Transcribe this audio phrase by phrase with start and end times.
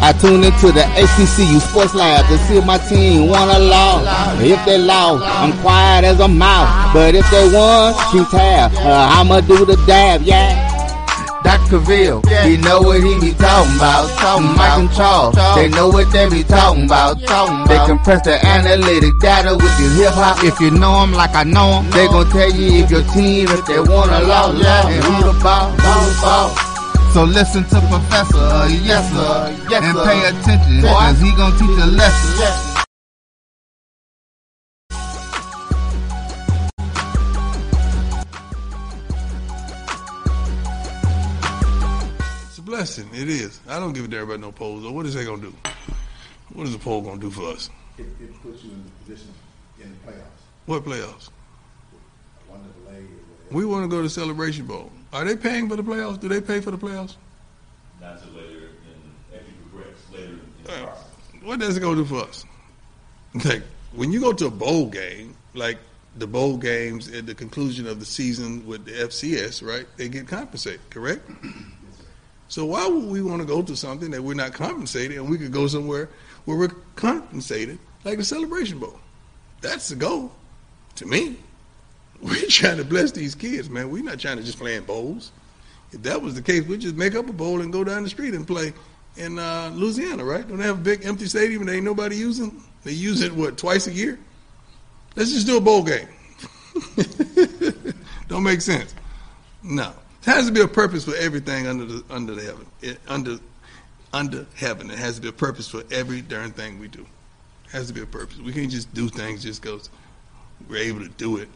[0.00, 0.08] Yeah.
[0.08, 4.40] I tune into the HBCU Sports Lab to see if my team won or lost.
[4.42, 6.92] If they lost, I'm quiet as a mouse.
[6.92, 8.72] But if they won, keep tab.
[8.74, 10.72] Uh, I'ma do the dab, yeah.
[11.42, 11.78] Dr.
[11.78, 14.10] Ville, he know what he be talking about.
[14.18, 17.22] Talking Mike and Charles, they know what they be talking about.
[17.22, 20.42] Talking They compress the analytic data with the hip hop.
[20.42, 23.46] If you know them like I know them, they gon' tell you if your team,
[23.48, 26.75] if they won or lost, and who the ball, who the ball.
[27.16, 31.70] So listen to Professor, uh, yes sir, yes, and pay attention, cause he gonna teach
[31.70, 32.66] a lesson.
[42.44, 43.08] It's a blessing.
[43.14, 43.60] It is.
[43.66, 44.84] I don't give a damn about no polls.
[44.84, 45.54] Or what is they gonna do?
[46.52, 47.70] What is the poll gonna do for us?
[47.96, 49.32] It, it puts you in a position
[49.82, 50.42] in the playoffs.
[50.66, 51.30] What playoffs?
[52.46, 53.54] One of the.
[53.56, 54.92] We want to go to Celebration Bowl.
[55.12, 56.20] Are they paying for the playoffs?
[56.20, 57.16] Do they pay for the playoffs?
[58.00, 61.04] not till later in, as you progress, later in the Uh, process.
[61.42, 62.44] What does it gonna do for us?
[63.44, 63.62] Like
[63.92, 65.78] when you go to a bowl game, like
[66.16, 69.86] the bowl games at the conclusion of the season with the FCS, right?
[69.96, 71.28] They get compensated, correct?
[72.48, 75.36] So why would we want to go to something that we're not compensated, and we
[75.38, 76.08] could go somewhere
[76.44, 78.98] where we're compensated, like the Celebration Bowl?
[79.62, 80.32] That's the goal,
[80.96, 81.36] to me.
[82.22, 83.90] We're trying to bless these kids, man.
[83.90, 85.32] We're not trying to just play in bowls.
[85.92, 88.08] If that was the case, we'd just make up a bowl and go down the
[88.08, 88.72] street and play
[89.16, 90.46] in uh, Louisiana, right?
[90.46, 92.62] Don't they have a big empty stadium and ain't nobody using?
[92.84, 94.18] They use it what twice a year.
[95.14, 96.08] Let's just do a bowl game.
[98.28, 98.94] Don't make sense.
[99.62, 102.66] No, there has to be a purpose for everything under the under the heaven.
[102.82, 103.38] It, under
[104.12, 107.06] under heaven, it has to be a purpose for every darn thing we do.
[107.64, 108.38] It has to be a purpose.
[108.38, 109.88] We can't just do things just because
[110.68, 111.48] we're able to do it.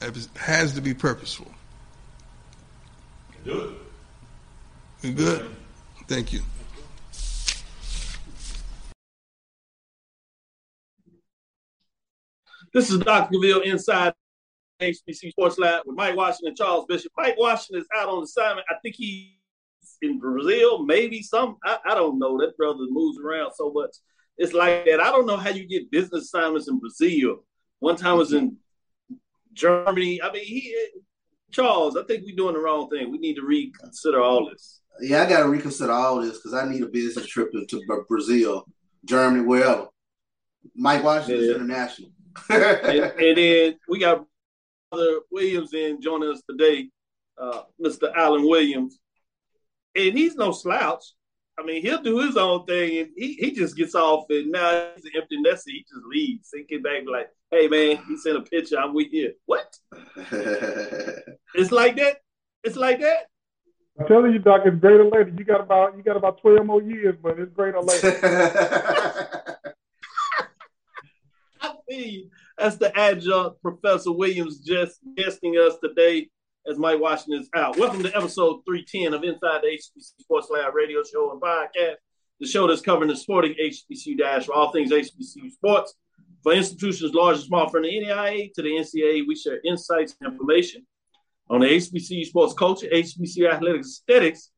[0.00, 1.50] It has to be purposeful.
[3.44, 3.60] Do
[5.02, 5.06] it.
[5.06, 5.50] You good?
[6.08, 6.40] Thank you.
[12.72, 13.34] This is Dr.
[13.34, 14.12] Gaville inside
[14.80, 17.12] HBC Sports Lab with Mike Washington and Charles Bishop.
[17.16, 18.66] Mike Washington is out on assignment.
[18.70, 19.32] I think he's
[20.00, 21.56] in Brazil, maybe some.
[21.64, 22.38] I, I don't know.
[22.38, 23.90] That brother moves around so much.
[24.38, 25.00] It's like that.
[25.00, 27.44] I don't know how you get business assignments in Brazil.
[27.80, 28.56] One time was in
[29.52, 30.20] Germany.
[30.22, 30.76] I mean, he
[31.50, 31.96] Charles.
[31.96, 33.10] I think we're doing the wrong thing.
[33.10, 34.80] We need to reconsider all this.
[35.00, 38.04] Yeah, I got to reconsider all this because I need a business trip to, to
[38.08, 38.64] Brazil,
[39.04, 39.88] Germany, wherever.
[40.74, 41.54] Mike Washington is Yeah.
[41.56, 42.10] international.
[42.50, 44.24] and, and then we got
[44.90, 46.90] Brother Williams in joining us today,
[47.40, 48.12] uh, Mr.
[48.14, 48.98] Allen Williams.
[49.96, 51.02] And he's no slouch.
[51.58, 54.90] I mean, he'll do his own thing and he, he just gets off and now
[54.94, 55.70] he's an empty nester.
[55.70, 56.48] He just leaves.
[56.54, 59.32] He get back like, hey man, he sent a picture, I'm with you.
[59.46, 59.76] What?
[61.52, 62.18] It's like that?
[62.62, 63.26] It's like that?
[63.98, 65.32] I'm telling you, Doc, it's greater later.
[65.36, 68.20] You got about you got about twelve more years, but it's greater later.
[71.60, 72.30] I feel you.
[72.56, 76.30] That's the adjunct Professor Williams just guesting us today
[76.68, 77.76] as Mike Washington is out.
[77.76, 81.96] Welcome to episode 310 of Inside the HBC Sports Lab radio show and podcast,
[82.38, 85.94] the show that's covering the sporting HBCU dash for all things HBCU sports.
[86.42, 90.32] For institutions large and small, from the NAIA to the NCAA, we share insights and
[90.32, 90.86] information
[91.50, 94.50] on the HBCU sports culture, HBCU athletic aesthetics,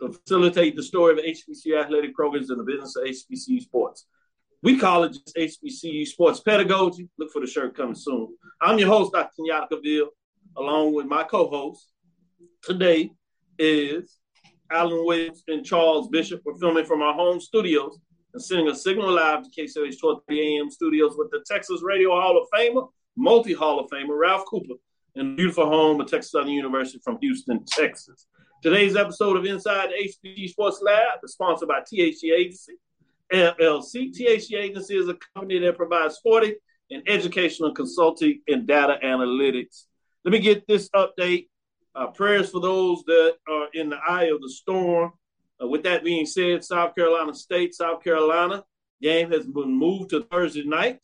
[0.00, 4.06] to facilitate the story of HBCU athletic programs and the business of HBCU sports.
[4.62, 7.08] We call it just HBCU Sports Pedagogy.
[7.18, 8.34] Look for the shirt coming soon.
[8.62, 9.30] I'm your host, Dr.
[9.38, 10.06] Kenyatta
[10.56, 11.90] along with my co-host.
[12.62, 13.10] Today
[13.58, 14.18] is
[14.70, 16.42] Alan Williams and Charles Bishop.
[16.44, 17.98] We're filming from our home studios
[18.34, 22.36] and sending a signal live to KCOH 1230 AM studios with the Texas Radio Hall
[22.36, 24.74] of Famer, multi-Hall of Famer, Ralph Cooper,
[25.14, 28.26] in the beautiful home of Texas Southern University from Houston, Texas.
[28.60, 32.74] Today's episode of Inside HBCU Sports Lab is sponsored by THC Agency.
[33.32, 34.12] LLC.
[34.12, 36.54] THC Agency is a company that provides sporting
[36.90, 39.84] and educational consulting and data analytics.
[40.24, 41.48] Let me get this update.
[41.94, 45.12] Uh, prayers for those that are in the eye of the storm.
[45.62, 48.64] Uh, with that being said, South Carolina State, South Carolina
[49.00, 50.98] game has been moved to Thursday night.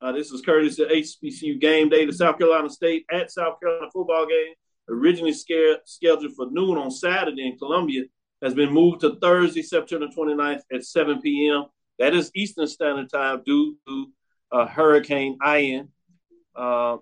[0.00, 2.04] Uh, this is courtesy of HBCU game day.
[2.04, 4.54] The South Carolina State at South Carolina football game,
[4.88, 8.02] originally scheduled for noon on Saturday in Columbia,
[8.42, 11.64] has been moved to Thursday, September 29th at 7 p.m.
[11.98, 14.06] That is Eastern Standard Time due to
[14.52, 15.88] uh, Hurricane Ian.
[16.54, 16.98] Uh,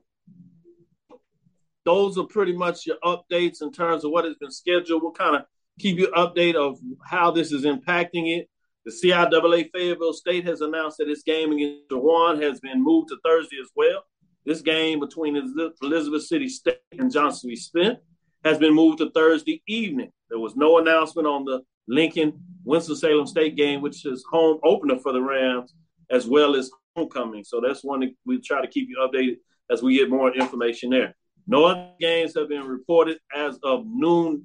[1.85, 5.03] those are pretty much your updates in terms of what has been scheduled.
[5.03, 5.43] We'll kind of
[5.79, 8.49] keep you update of how this is impacting it.
[8.85, 13.19] The CIAA Fayetteville State has announced that its game against Chowan has been moved to
[13.25, 14.05] Thursday as well.
[14.45, 15.37] This game between
[15.83, 17.55] Elizabeth City State and Johnson.
[17.57, 17.99] Smith
[18.45, 20.11] has been moved to Thursday evening.
[20.31, 22.33] There was no announcement on the Lincoln
[22.65, 25.75] Winston-Salem State game, which is home opener for the Rams,
[26.11, 27.45] as well as homecoming.
[27.45, 29.37] So that's one we try to keep you updated
[29.71, 31.15] as we get more information there.
[31.47, 34.45] No other games have been reported as of noon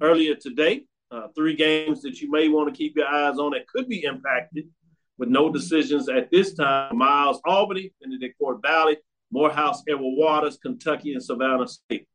[0.00, 0.84] earlier today.
[1.10, 4.04] Uh, three games that you may want to keep your eyes on that could be
[4.04, 4.68] impacted
[5.16, 6.96] with no decisions at this time.
[6.96, 8.98] Miles Albany, Benedict Fort Valley,
[9.30, 12.06] Morehouse, Edward Waters, Kentucky, and Savannah State.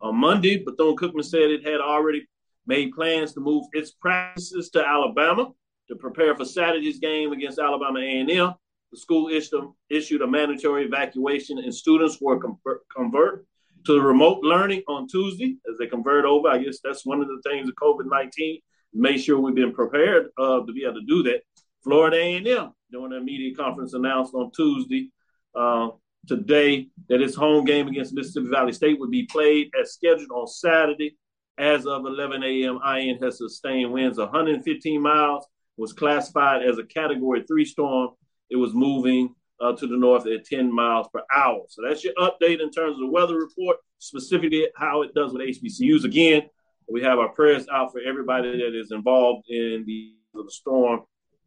[0.00, 2.26] On Monday, Bethune Cookman said it had already
[2.66, 5.50] made plans to move its practices to Alabama
[5.88, 8.54] to prepare for Saturday's game against Alabama A&M.
[8.92, 13.46] The school issued a, issued a mandatory evacuation, and students were convert, convert
[13.86, 16.48] to the remote learning on Tuesday as they convert over.
[16.48, 18.60] I guess that's one of the things of COVID nineteen.
[18.92, 21.42] Make sure we've been prepared uh, to be able to do that.
[21.82, 25.10] Florida A&M during a media conference announced on Tuesday
[25.54, 25.88] uh,
[26.26, 30.46] today that its home game against Mississippi Valley State would be played as scheduled on
[30.46, 31.16] Saturday.
[31.58, 37.44] As of 11 a.m., Ian has sustained winds 115 miles, was classified as a Category
[37.46, 38.10] 3 storm.
[38.48, 41.62] It was moving uh, to the north at 10 miles per hour.
[41.68, 45.42] So that's your update in terms of the weather report, specifically how it does with
[45.42, 46.04] HBCUs.
[46.04, 46.42] Again,
[46.88, 51.00] we have our prayers out for everybody that is involved in the, the storm.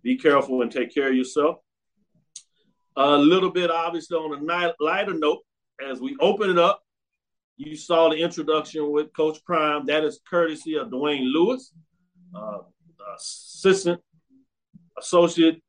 [0.04, 1.58] Be careful and take care of yourself.
[2.96, 5.40] A little bit, obviously, on a lighter note,
[5.84, 6.82] as we open it up,
[7.58, 9.86] you saw the introduction with Coach Prime.
[9.88, 11.72] That is courtesy of Dwayne Lewis,
[12.36, 12.60] uh,
[13.16, 14.00] assistant
[14.98, 15.62] associate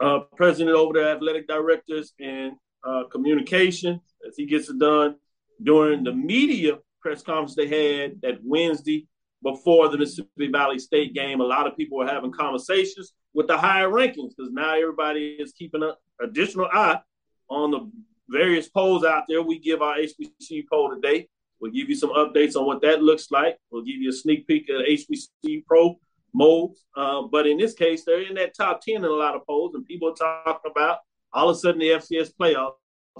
[0.00, 2.52] uh, president over the athletic directors and
[2.84, 5.16] uh, communication as he gets it done
[5.62, 9.06] during the media press conference they had that Wednesday
[9.42, 11.40] before the Mississippi Valley State game.
[11.40, 15.52] A lot of people were having conversations with the higher rankings because now everybody is
[15.52, 15.92] keeping an
[16.22, 17.00] additional eye
[17.48, 17.90] on the
[18.28, 19.42] various polls out there.
[19.42, 21.28] We give our HBC poll today.
[21.60, 23.58] We'll give you some updates on what that looks like.
[23.70, 25.98] We'll give you a sneak peek at HBC Pro
[26.34, 26.84] modes.
[26.96, 29.74] Uh, but in this case, they're in that top 10 in a lot of polls,
[29.74, 30.98] and people are talking about
[31.32, 32.74] all of a sudden the FCS playoffs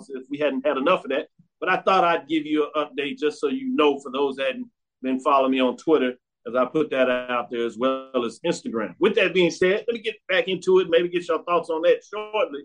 [0.08, 1.28] if we hadn't had enough of that.
[1.60, 4.46] But I thought I'd give you an update just so you know for those that
[4.46, 4.70] hadn't
[5.02, 6.14] been following me on Twitter
[6.46, 8.94] as I put that out there as well as Instagram.
[8.98, 11.82] With that being said, let me get back into it, maybe get your thoughts on
[11.82, 12.62] that shortly.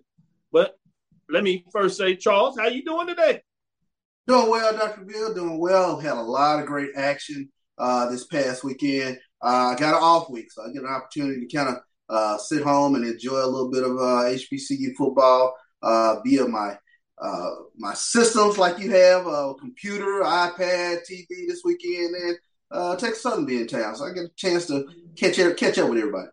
[0.51, 0.77] But
[1.29, 3.41] let me first say, Charles, how you doing today?
[4.27, 5.05] Doing well, Dr.
[5.05, 5.99] Bill, doing well.
[5.99, 9.19] Had a lot of great action uh, this past weekend.
[9.45, 11.75] Uh, I got an off week, so I get an opportunity to kind of
[12.09, 16.75] uh, sit home and enjoy a little bit of HBCU uh, football uh, via my
[17.21, 22.37] uh, my systems like you have a computer, iPad, TV this weekend, and
[22.71, 25.77] uh, Texas Southern be in town, so I get a chance to catch up, catch
[25.77, 26.27] up with everybody.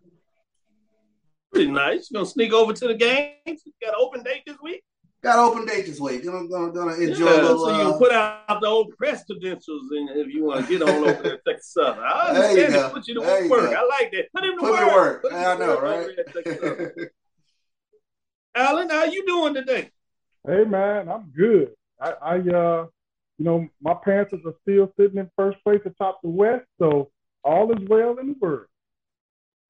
[1.52, 2.10] Pretty nice.
[2.10, 3.62] You gonna sneak over to the games?
[3.82, 4.82] Got an open date this week?
[5.22, 6.26] Got open date this week.
[6.26, 7.66] I'm gonna, gonna enjoy yeah, a little.
[7.66, 10.82] So you uh, put out the old press credentials, and if you want to get
[10.82, 12.92] on over there, Texas Southern, I understand it.
[12.92, 13.48] Put you to work.
[13.48, 13.76] work.
[13.76, 14.32] I like that.
[14.34, 14.92] Put him to put work.
[14.92, 15.22] work.
[15.22, 16.08] Put I know, right?
[18.56, 19.90] Alan, how you doing today?
[20.44, 21.70] Hey man, I'm good.
[22.00, 22.86] I, I uh,
[23.38, 27.12] you know, my Panthers are still sitting in first place atop the West, so
[27.44, 28.66] all is well in the world.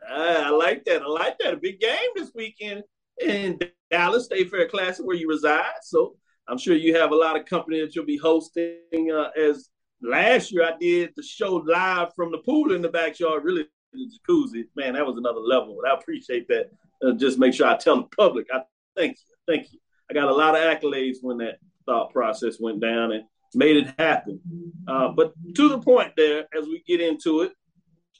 [0.09, 1.03] I like that.
[1.03, 1.53] I like that.
[1.53, 2.85] A big game this weekend
[3.21, 3.59] in
[3.91, 5.83] Dallas State Fair Classic, where you reside.
[5.83, 6.17] So
[6.49, 9.11] I'm sure you have a lot of company that you'll be hosting.
[9.13, 9.71] Uh, as
[10.03, 13.45] last year, I did the show live from the pool in the backyard.
[13.45, 15.79] Really, the jacuzzi, man, that was another level.
[15.87, 16.71] I appreciate that.
[17.05, 18.47] Uh, just make sure I tell the public.
[18.53, 18.63] I
[18.97, 19.79] thank you, thank you.
[20.11, 23.95] I got a lot of accolades when that thought process went down and made it
[23.99, 24.41] happen.
[24.87, 27.53] Uh, but to the point there, as we get into it,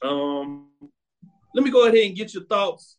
[0.03, 0.69] um,
[1.55, 2.97] let me go ahead and get your thoughts,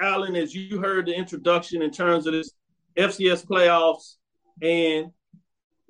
[0.00, 2.52] Alan, as you heard the introduction in terms of this
[2.96, 4.16] FCS playoffs
[4.62, 5.10] and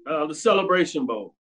[0.06, 1.34] uh, the Celebration Bowl.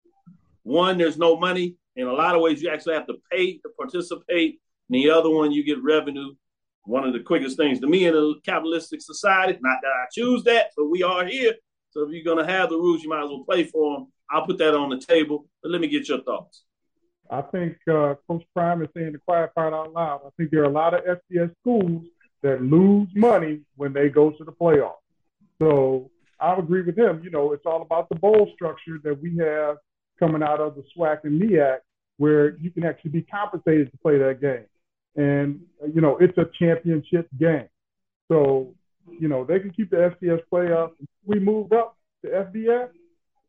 [0.64, 1.76] One, there's no money.
[1.96, 4.60] In a lot of ways, you actually have to pay to participate.
[4.90, 6.36] And the other one, you get revenue.
[6.84, 10.44] One of the quickest things to me in a capitalistic society, not that I choose
[10.44, 11.54] that, but we are here.
[11.90, 14.08] So if you're going to have the rules, you might as well play for them.
[14.30, 15.48] I'll put that on the table.
[15.64, 16.64] But let me get your thoughts.
[17.30, 20.22] I think uh, Coach Prime is saying the quiet part out loud.
[20.26, 22.06] I think there are a lot of FCS schools
[22.44, 24.96] that lose money when they go to the playoffs.
[25.60, 27.22] So I agree with him.
[27.24, 29.78] You know, it's all about the bowl structure that we have
[30.20, 31.78] coming out of the SWAC and MEAC,
[32.18, 34.66] where you can actually be compensated to play that game.
[35.16, 35.62] And,
[35.94, 37.68] you know, it's a championship game.
[38.28, 38.74] So,
[39.20, 40.94] you know, they can keep the FCS playoffs.
[41.26, 42.90] We moved up to FBS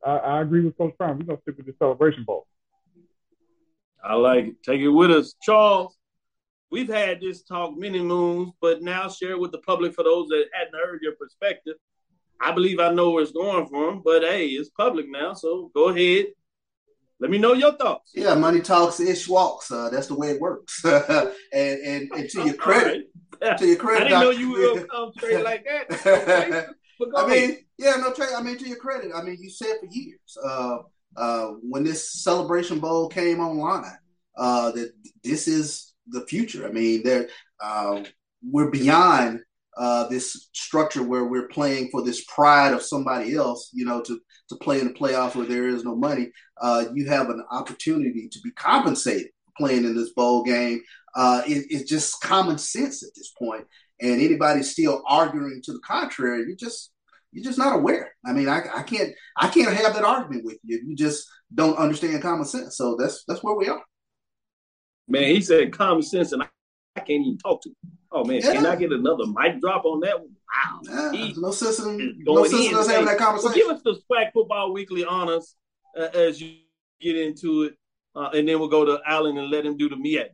[0.04, 1.18] I, I agree with Coach Prime.
[1.18, 2.46] We're gonna stick with the Celebration Bowl.
[4.02, 4.62] I like it.
[4.62, 5.96] Take it with us, Charles.
[6.70, 10.28] We've had this talk many moons, but now share it with the public for those
[10.28, 11.76] that hadn't heard your perspective.
[12.40, 15.88] I believe I know where it's going from, but hey, it's public now, so go
[15.88, 16.26] ahead.
[17.20, 18.12] Let me know your thoughts.
[18.14, 19.72] Yeah, money talks, ish walks.
[19.72, 20.84] Uh, that's the way it works.
[20.84, 23.10] and, and and to your credit,
[23.42, 26.74] to your credit, I didn't know you were gonna come straight like that.
[27.00, 27.12] Okay.
[27.16, 27.48] I ahead.
[27.50, 28.26] mean, yeah, no, Trey.
[28.36, 30.78] I mean, to your credit, I mean, you said for years uh,
[31.16, 33.96] uh, when this Celebration Bowl came online
[34.36, 36.66] uh, that this is the future.
[36.66, 37.28] I mean, there
[37.62, 38.02] uh,
[38.42, 39.40] we're beyond
[39.76, 43.70] uh, this structure where we're playing for this pride of somebody else.
[43.72, 46.30] You know, to to play in the playoffs where there is no money.
[46.60, 50.80] Uh, you have an opportunity to be compensated for playing in this bowl game.
[51.14, 53.64] Uh, it, it's just common sense at this point
[54.00, 56.92] and anybody still arguing to the contrary, you just
[57.32, 58.14] you're just not aware.
[58.24, 61.78] I mean, I, I can't I can't have that argument with you you just don't
[61.78, 62.76] understand common sense.
[62.76, 63.82] So that's that's where we are.
[65.08, 66.46] Man, he said common sense, and I,
[66.96, 67.76] I can't even talk to him.
[68.12, 68.52] Oh man, Yeah.
[68.54, 70.30] can I get another mic drop on that one?
[70.30, 70.80] Wow.
[70.82, 72.74] Yeah, He- no sense in no sense in.
[72.74, 75.54] us having that Well, give us the SWAC Football Weekly honors
[75.98, 76.56] uh, as you
[77.00, 77.74] get into it,
[78.16, 80.28] uh, and then we'll go to Allen and let him do the MEAC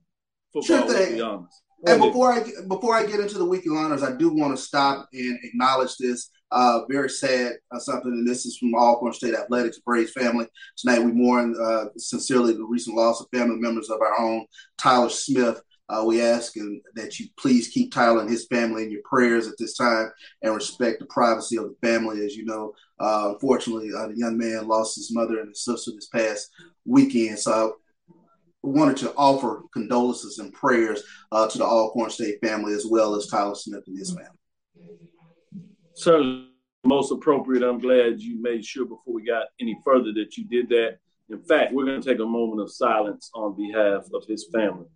[0.52, 0.86] Football Sure.
[0.86, 1.60] Weekly honors.
[1.86, 5.08] And before I before I get into the weekly honors, I do want to stop
[5.12, 9.80] and acknowledge this uh, very sad uh, something, and this is from Alcorn State Athletics
[9.80, 10.46] Braves family.
[10.76, 14.46] Tonight we mourn uh, sincerely the recent loss of family members of our own
[14.78, 15.60] Tyler Smith.
[15.88, 19.48] Uh, we ask and that you please keep Tyler and his family in your prayers
[19.48, 20.10] at this time
[20.42, 22.24] and respect the privacy of the family.
[22.24, 25.90] As you know, uh, unfortunately, uh, the young man lost his mother and his sister
[25.92, 26.50] this past
[26.84, 27.38] weekend.
[27.40, 27.76] So
[28.08, 28.16] I
[28.62, 33.26] wanted to offer condolences and prayers uh, to the Alcorn State family as well as
[33.26, 34.28] Tyler Smith and his family.
[35.94, 36.48] Certainly
[36.84, 37.62] most appropriate.
[37.62, 40.98] I'm glad you made sure before we got any further that you did that.
[41.30, 44.86] In fact, we're going to take a moment of silence on behalf of his family.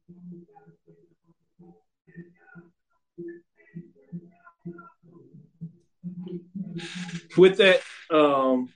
[7.37, 8.69] With that, um,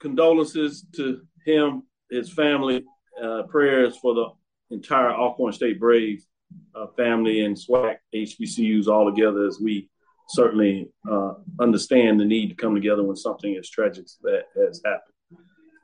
[0.00, 2.84] condolences to him, his family,
[3.22, 4.26] uh, prayers for the
[4.70, 6.26] entire Alcorn State Braves
[6.74, 9.88] uh, family and SWAC HBCUs all together as we
[10.32, 14.80] certainly uh, understand the need to come together when something as tragic as that has
[14.84, 15.12] happened.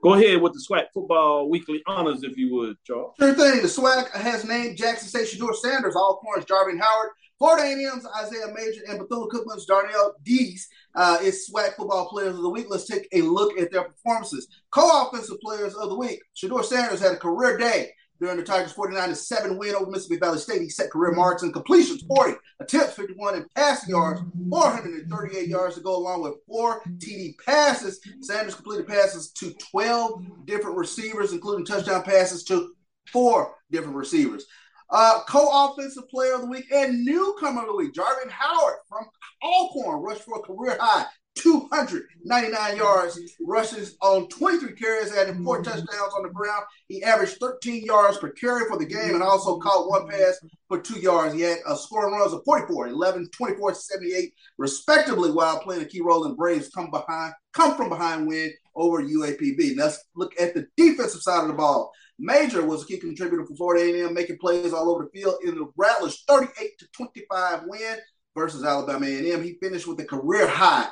[0.00, 3.14] Go ahead with the SWAC Football Weekly honors, if you would, Charles.
[3.18, 3.62] Sure thing.
[3.62, 8.82] The SWAC has named Jackson State Shedeur Sanders, Alcorn's Jarveon Howard, Florida A&M's Isaiah Major,
[8.88, 12.66] and Bethune-Cookman's Darnell Dees uh, is SWAC Football Players of the Week.
[12.68, 14.46] Let's take a look at their performances.
[14.70, 16.20] Co-offensive Players of the Week.
[16.36, 17.90] Shedeur Sanders had a career day
[18.20, 20.62] during the Tigers' 49-7 win over Mississippi Valley State.
[20.62, 24.20] He set career marks in completions, 40, attempts, 51, and passing yards,
[24.50, 28.00] 438 yards to go along with four TD passes.
[28.20, 32.72] Sanders completed passes to 12 different receivers, including touchdown passes to
[33.12, 34.46] four different receivers.
[34.90, 39.04] Uh, co-offensive player of the week and newcomer of the week, Jarveon Howard from
[39.42, 41.04] Alcorn, rushed for a career high
[41.38, 46.64] 299 yards, rushes on 23 carries, adding four touchdowns on the ground.
[46.88, 50.80] He averaged 13 yards per carry for the game and also caught one pass for
[50.80, 51.34] two yards.
[51.34, 56.00] He had a scoring runs of 44, 11, 24, 78, respectively, while playing a key
[56.00, 59.76] role in Braves come behind, come from behind win over UAPB.
[59.76, 61.92] Let's look at the defensive side of the ball.
[62.18, 65.54] Major was a key contributor for Florida A&M, making plays all over the field in
[65.54, 67.98] the Rattlers' 38 to 25 win
[68.34, 69.42] versus Alabama A&M.
[69.42, 70.88] He finished with a career high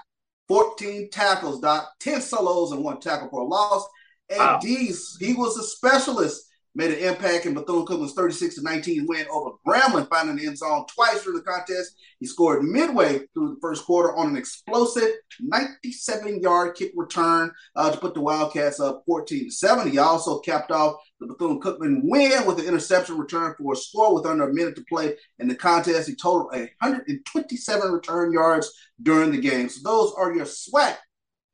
[0.48, 3.84] 14 tackles, Doc, 10 solos and one tackle for a loss.
[4.30, 4.58] And Wow.
[4.60, 9.52] D's, he was a specialist, made an impact in Bethune-Cookman's 36 to 19 win over
[9.66, 11.96] Grambling, finding the end zone twice through the contest.
[12.20, 15.10] He scored midway through the first quarter on an explosive
[15.42, 19.90] 97-yard kick return uh, to put the Wildcats up 14 to 7.
[19.90, 24.26] He also capped off the Bethune-Cookman win with an interception return for a score with
[24.26, 26.08] under a minute to play in the contest.
[26.08, 29.68] He totaled 127 return yards during the game.
[29.68, 30.96] So those are your SWAC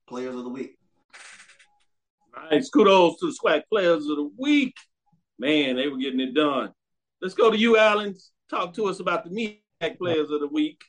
[0.09, 0.76] players of the week.
[2.50, 2.71] Nice.
[2.71, 4.75] Kudos to the SWAC Players of the Week.
[5.38, 6.73] Man, they were getting it done.
[7.21, 8.16] Let's go to you, Allen.
[8.50, 10.83] Talk to us about the MEAC Players of the Week.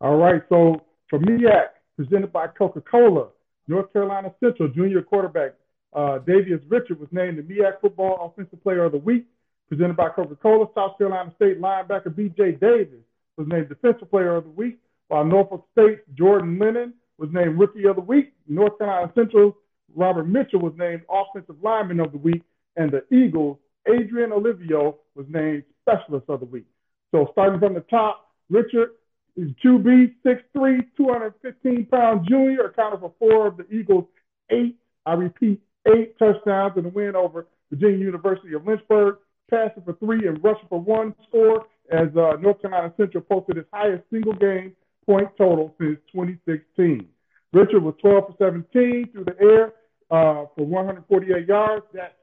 [0.00, 3.28] All right, so for MEAC, presented by Coca-Cola,
[3.66, 5.54] North Carolina Central junior quarterback
[5.92, 9.26] uh, Davius Richard was named the MEAC Football Offensive Player of the Week,
[9.68, 10.66] presented by Coca-Cola.
[10.74, 12.52] South Carolina State linebacker B.J.
[12.52, 13.04] Davis
[13.36, 14.78] was named Defensive Player of the Week,
[15.08, 18.32] while Norfolk State Jordan Lennon was named Rookie of the Week.
[18.48, 19.56] North Carolina Central
[19.94, 22.42] Robert Mitchell was named Offensive Lineman of the Week,
[22.76, 26.66] and the Eagles Adrian Olivio was named Specialist of the Week.
[27.10, 28.90] So starting from the top, Richard
[29.36, 34.04] is QB, 6'3", 215 pound junior, accounted for four of the Eagles'
[34.50, 39.16] eight, I repeat, eight touchdowns in the win over Virginia University of Lynchburg,
[39.50, 43.68] passing for three and rushing for one score as uh, North Carolina Central posted its
[43.72, 44.74] highest single game
[45.06, 47.08] point total since 2016.
[47.52, 49.72] Richard was 12 for 17 through the air
[50.10, 51.84] uh, for 148 yards.
[51.92, 52.14] That's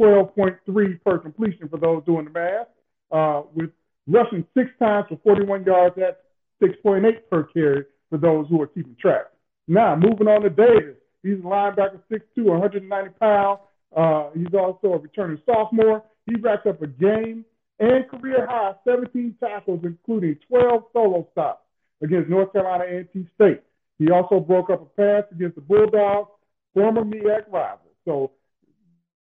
[0.00, 2.66] 12.3 per completion for those doing the math.
[3.10, 3.70] Uh, with
[4.06, 6.16] rushing six times for 41 yards, that's
[6.62, 9.26] 6.8 per carry for those who are keeping track.
[9.66, 10.96] Now, moving on to Davis.
[11.24, 13.60] He's a linebacker, 6'2", 190 pounds.
[13.96, 16.04] Uh, he's also a returning sophomore.
[16.26, 17.44] He racked up a game
[17.80, 21.62] and career high 17 tackles, including 12 solo stops
[22.02, 23.62] against North Carolina A&T State.
[23.98, 26.30] He also broke up a pass against the Bulldogs,
[26.74, 27.78] former MEAC rival.
[28.04, 28.32] So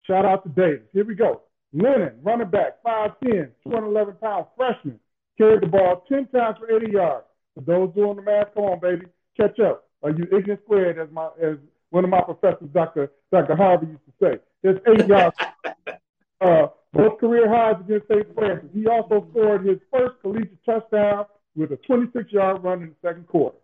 [0.08, 0.88] shout out to Davis.
[0.94, 1.42] Here we go.
[1.74, 5.00] Lennon, running back, 5'10", 211 pound freshman,
[5.38, 7.26] carried the ball 10 times for 80 yards.
[7.56, 9.06] For those doing the math, come on, baby,
[9.38, 9.88] catch up.
[10.04, 11.58] Are you ignorant squared, as my as
[11.92, 13.12] one of my professors, Dr.
[13.32, 13.56] Dr.
[13.56, 14.40] Harvey, used to say.
[14.64, 15.36] There's eight yards.
[16.42, 18.34] uh, both career highs against St.
[18.34, 18.70] Francis.
[18.74, 23.58] He also scored his first collegiate touchdown with a 26-yard run in the second quarter.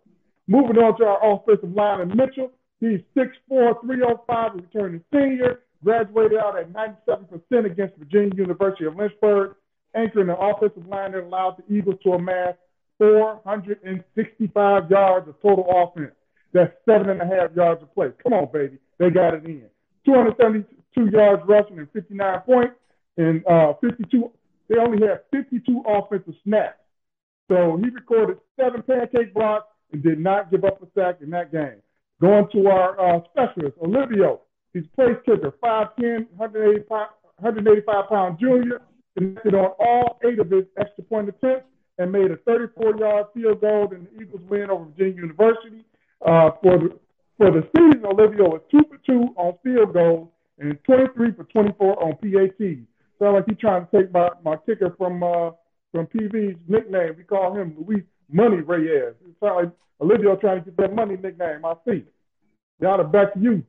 [0.46, 6.58] Moving on to our offensive line, and Mitchell, he's 6'4", 305, returning senior, graduated out
[6.58, 9.54] at 97% against Virginia University of Lynchburg,
[9.94, 12.54] anchoring the offensive line that allowed the Eagles to amass
[12.98, 16.12] 465 yards of total offense.
[16.52, 18.08] That's seven and a half yards a play.
[18.22, 18.78] Come on, baby.
[18.98, 19.64] They got it in.
[20.04, 22.74] 272 yards rushing and 59 points,
[23.16, 24.30] and uh, 52.
[24.68, 26.78] They only had 52 offensive snaps.
[27.48, 31.50] So he recorded seven pancake blocks and did not give up a sack in that
[31.52, 31.80] game.
[32.20, 34.40] Going to our uh, specialist, Olivio.
[34.74, 38.82] He's place kicker, 5'10", 185, 185 pound junior,
[39.16, 41.66] connected on all eight of his extra point attempts
[41.98, 45.84] and made a 34-yard field goal in the Eagles' win over Virginia University.
[46.24, 46.98] Uh, for the
[47.36, 50.28] for the season, Olivio was two for two on field goals
[50.58, 52.78] and 23 for 24 on PAT.
[53.18, 55.50] Sound like he's trying to take my, my kicker from uh,
[55.92, 57.14] from PV's nickname.
[57.16, 59.14] We call him Luis Money Reyes.
[59.24, 61.64] It sounds like Olivio trying to get that money nickname.
[61.64, 62.04] I see.
[62.80, 63.64] Y'all, back to you.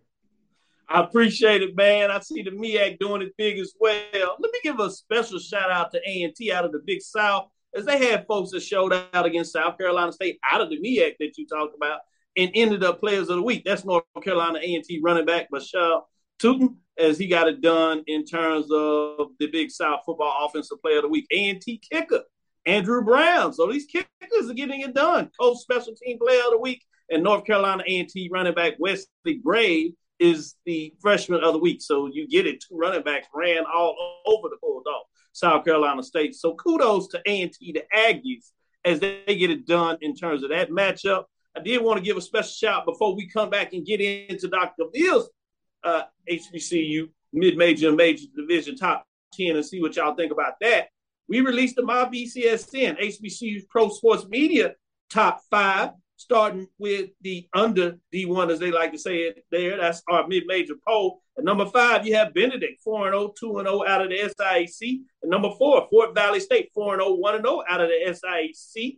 [0.88, 2.09] I appreciate it, man.
[2.09, 4.35] I see the MEAC doing it big as well.
[4.39, 7.85] Let me give a special shout out to A&T out of the Big South, as
[7.85, 11.38] they had folks that showed out against South Carolina State out of the MEAC that
[11.38, 11.99] you talked about
[12.37, 13.63] and ended up players of the week.
[13.65, 16.03] That's North Carolina A&T running back Bhayshul
[16.41, 20.97] Tuten, as he got it done in terms of the Big South football offensive player
[20.97, 21.25] of the week.
[21.31, 22.23] A&T kicker
[22.65, 23.53] Andrew Brown.
[23.53, 25.31] So these kickers are getting it done.
[25.39, 29.93] Coach special team player of the week and North Carolina A&T running back Wesley Gray
[30.19, 31.81] is the freshman of the week.
[31.81, 32.61] So you get it.
[32.61, 33.95] Two running backs ran all
[34.27, 36.35] over the Bulldog, South Carolina State.
[36.35, 38.51] So kudos to A&T, the Aggies,
[38.85, 41.25] as they get it done in terms of that matchup.
[41.55, 44.47] I did want to give a special shout before we come back and get into
[44.47, 44.85] Dr.
[44.93, 45.29] Bill's
[45.83, 50.89] uh, HBCU mid-major and major division top 10 and see what y'all think about that.
[51.27, 54.73] We released the My BCSN HBCU Pro Sports Media
[55.09, 59.77] top five, starting with the under D1, as they like to say it there.
[59.77, 61.21] That's our mid-major poll.
[61.38, 65.01] At number five, you have Benedict, 4-0, 2-0 out of the SIAC.
[65.21, 68.97] And number four, Fort Valley State, 4-0, 1-0 out of the SIAC.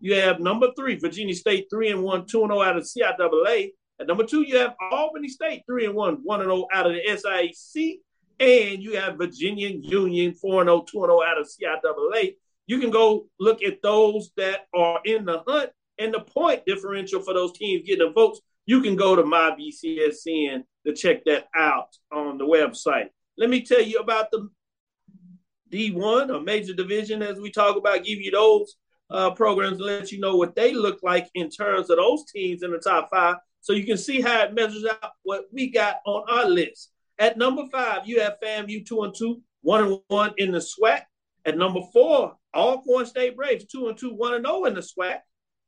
[0.00, 3.70] You have number three, Virginia State, three and one, two and zero out of CIAA.
[4.00, 6.92] At number two, you have Albany State, three and one, one and zero out of
[6.92, 7.98] the SIAC.
[8.40, 12.36] And you have Virginia Union, four and zero, two and 0 out of CIAA.
[12.68, 17.20] You can go look at those that are in the hunt and the point differential
[17.20, 18.40] for those teams getting the votes.
[18.66, 23.08] You can go to my BCSN to check that out on the website.
[23.36, 24.48] Let me tell you about the
[25.72, 28.76] D1, a major division, as we talk about, give you those
[29.10, 32.70] uh, programs let you know what they look like in terms of those teams in
[32.70, 33.36] the top five.
[33.60, 36.92] So you can see how it measures out what we got on our list.
[37.18, 41.02] At number five, you have FAMU two and two, one and one in the SWAC.
[41.44, 45.18] At number four, Alcorn State Braves two and two, one and zero in the SWAC.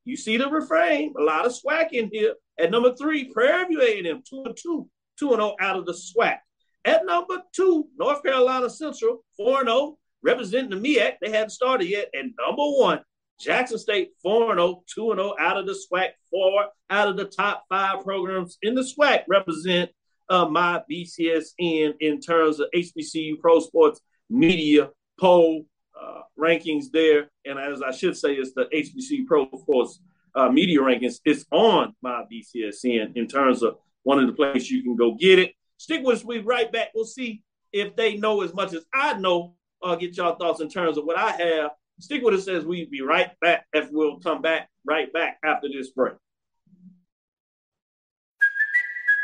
[0.05, 2.35] You see the refrain, a lot of SWAC in here.
[2.59, 5.92] At number three, Prairie View A&M two and two, two and zero out of the
[5.92, 6.38] SWAC.
[6.85, 11.14] At number two, North Carolina Central four and zero, representing the MEAC.
[11.20, 12.09] They hadn't started yet.
[12.12, 13.00] And number one,
[13.40, 17.64] Jackson State 4 0, 2 0 out of the SWAC, four out of the top
[17.68, 19.90] five programs in the SWAC represent
[20.29, 25.64] uh, my BCSN in terms of HBCU Pro Sports Media poll
[26.00, 27.31] uh, rankings there.
[27.44, 30.00] And as I should say, it's the HBCU Pro Sports
[30.35, 31.20] uh, Media rankings.
[31.24, 35.38] It's on my BCSN in terms of one of the places you can go get
[35.38, 35.55] it.
[35.79, 36.24] Stick with us.
[36.24, 36.88] Be right back.
[36.94, 39.55] We'll see if they know as much as I know.
[39.83, 41.70] I'll get y'all thoughts in terms of what I have
[42.01, 45.69] Stick with us says we be right back if we'll come back right back after
[45.69, 46.15] this break.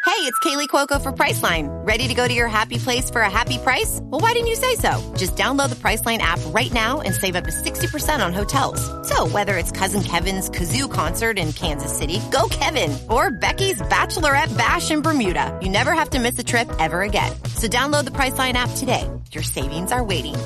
[0.07, 1.67] Hey, it's Kaley Cuoco for Priceline.
[1.87, 3.99] Ready to go to your happy place for a happy price?
[4.05, 5.15] Well, why didn't you say so?
[5.17, 8.81] Just download the Priceline app right now and save up to 60% on hotels.
[9.09, 14.57] So, whether it's Cousin Kevin's Kazoo concert in Kansas City, go Kevin, or Becky's Bachelorette
[14.57, 17.33] Bash in Bermuda, you never have to miss a trip ever again.
[17.57, 19.11] So, download the Priceline app today.
[19.33, 20.37] Your savings are waiting.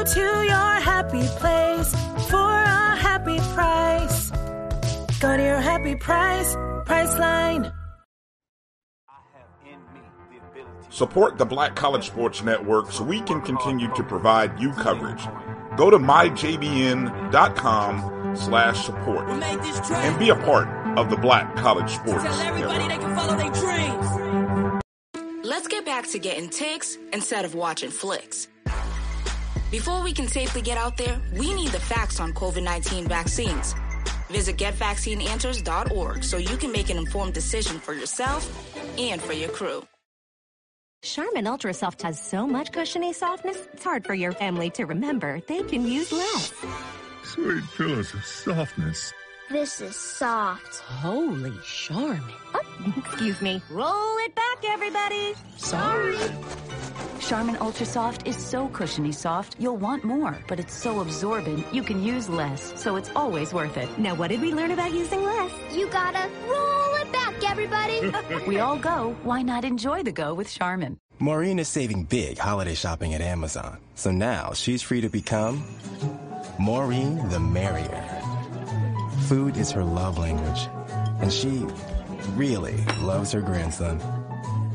[0.00, 1.94] Go to your happy place
[2.30, 4.30] for a happy price.
[5.20, 7.70] Go to your happy price, Priceline.
[10.88, 15.22] Support the Black College Sports Network so we can continue to provide you coverage.
[15.76, 16.36] Go to myjbn.com
[18.36, 22.70] slash support and be a part of the Black College Sports Network.
[25.44, 28.48] Let's get back to getting ticks instead of watching flicks.
[29.70, 33.74] Before we can safely get out there, we need the facts on COVID 19 vaccines.
[34.28, 38.42] Visit getvaccineanswers.org so you can make an informed decision for yourself
[38.98, 39.86] and for your crew.
[41.02, 45.40] Charmin Ultra Soft has so much cushiony softness, it's hard for your family to remember
[45.46, 46.52] they can use less.
[47.22, 49.12] Sweet pillows of softness.
[49.50, 50.76] This is soft.
[50.76, 52.22] Holy Charmin.
[52.54, 53.60] Oh, excuse me.
[53.68, 55.34] Roll it back, everybody.
[55.56, 56.16] Sorry.
[57.18, 61.82] Charmin Ultra Soft is so cushiony soft, you'll want more, but it's so absorbent, you
[61.82, 63.88] can use less, so it's always worth it.
[63.98, 65.52] Now, what did we learn about using less?
[65.72, 68.12] You gotta roll it back, everybody.
[68.46, 69.16] we all go.
[69.24, 70.96] Why not enjoy the go with Charmin?
[71.18, 75.64] Maureen is saving big holiday shopping at Amazon, so now she's free to become
[76.60, 78.29] Maureen the Merrier.
[79.30, 80.68] Food is her love language,
[81.20, 81.64] and she
[82.34, 84.02] really loves her grandson.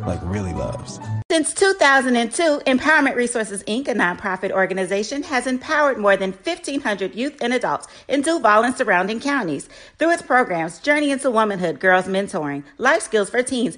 [0.08, 0.98] Like, really loves.
[1.30, 7.54] Since 2002, Empowerment Resources Inc., a nonprofit organization, has empowered more than 1,500 youth and
[7.54, 9.68] adults in Duval and surrounding counties
[10.00, 13.78] through its programs Journey into Womanhood, Girls Mentoring, Life Skills for Teens,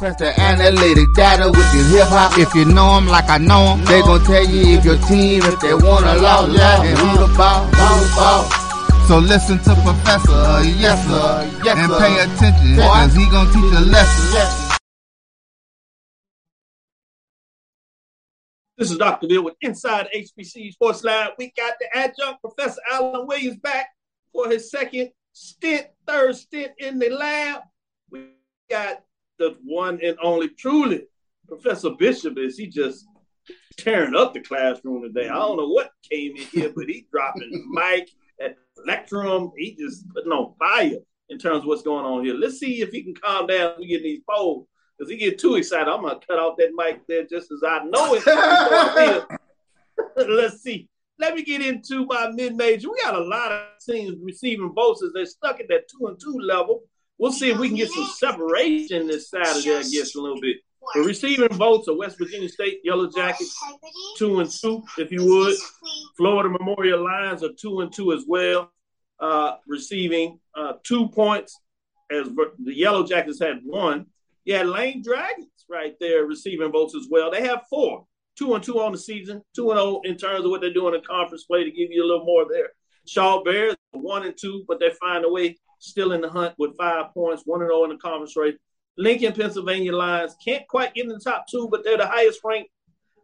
[0.00, 2.38] Press the analytic data with your hip hop.
[2.38, 5.42] If you know them like I know them, they gon' tell you if your team,
[5.44, 8.48] if they wanna lose, yeah, and who the ball, who the ball.
[9.08, 13.80] So listen to Professor, yes sir, yes, and pay attention, cause he gon' teach a
[13.92, 14.78] lesson.
[18.78, 19.28] This is Dr.
[19.28, 21.34] Bill with Inside HBC Sports Lab.
[21.36, 23.88] We got the adjunct Professor Alan Williams back
[24.32, 27.60] for his second stint, third stint in the lab.
[28.08, 28.28] We
[28.70, 29.02] got
[29.40, 31.02] the one and only truly
[31.48, 33.06] Professor Bishop is he just
[33.76, 35.28] tearing up the classroom today.
[35.28, 39.50] I don't know what came in here, but he dropping mic at lectrum.
[39.56, 40.98] He just putting on fire
[41.30, 42.34] in terms of what's going on here.
[42.34, 43.74] Let's see if he can calm down.
[43.78, 45.88] We get these polls because he get too excited.
[45.88, 49.26] I'm gonna cut off that mic there just as I know it.
[50.28, 50.88] Let's see.
[51.18, 52.90] Let me get into my mid major.
[52.90, 56.20] We got a lot of teams receiving votes as they're stuck at that two and
[56.20, 56.82] two level.
[57.20, 60.56] We'll see if we can get some separation this Saturday, I guess, a little bit.
[60.94, 63.54] The receiving votes are West Virginia State Yellow Jackets,
[64.16, 65.54] two and two, if you would.
[66.16, 68.72] Florida Memorial Lions are two and two as well,
[69.20, 71.60] uh, receiving uh, two points
[72.10, 72.26] as
[72.64, 74.06] the Yellow Jackets had one.
[74.46, 77.30] You had Lane Dragons right there receiving votes as well.
[77.30, 78.06] They have four,
[78.38, 80.94] two and two on the season, two and oh in terms of what they're doing
[80.94, 82.70] in conference play to give you a little more there.
[83.06, 86.76] Shaw Bears one and two, but they find a way still in the hunt with
[86.76, 88.56] five points, one and zero in the conference race.
[88.96, 92.70] Lincoln, Pennsylvania Lions can't quite get in the top two, but they're the highest ranked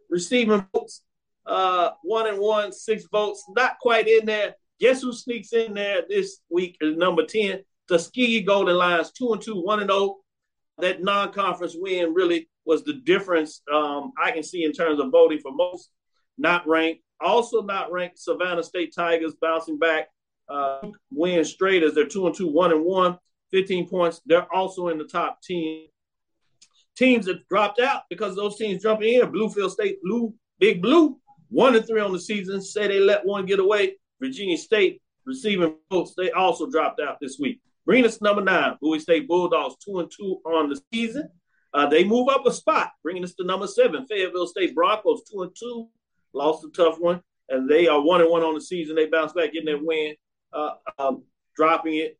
[0.09, 1.03] receiving votes.
[1.45, 4.55] Uh, one and one, six votes, not quite in there.
[4.79, 9.61] Guess who sneaks in there this week number 10, Tuskegee Golden Lions, two and two,
[9.61, 10.17] one and zero.
[10.79, 15.39] That non-conference win really was the difference um, I can see in terms of voting
[15.39, 15.89] for most
[16.37, 17.01] not ranked.
[17.19, 20.09] Also not ranked, Savannah State Tigers bouncing back
[20.49, 23.17] uh, win straight as they're two and two, one and one,
[23.51, 24.21] 15 points.
[24.25, 25.85] They're also in the top 10.
[26.95, 29.31] Teams that dropped out because those teams jumping in.
[29.31, 31.17] Bluefield State, Blue, Big Blue,
[31.49, 32.61] one and three on the season.
[32.61, 33.97] Say they let one get away.
[34.19, 36.13] Virginia State receiving votes.
[36.17, 37.61] They also dropped out this week.
[37.87, 41.29] Renus number nine, Bowie State Bulldogs, two and two on the season.
[41.73, 44.05] Uh, they move up a spot, bringing us to number seven.
[44.07, 45.87] Fayetteville State Broncos, two and two,
[46.33, 48.95] lost a tough one, and they are one and one on the season.
[48.95, 50.15] They bounce back, getting that win
[50.57, 51.23] uh, um,
[51.55, 52.17] dropping it.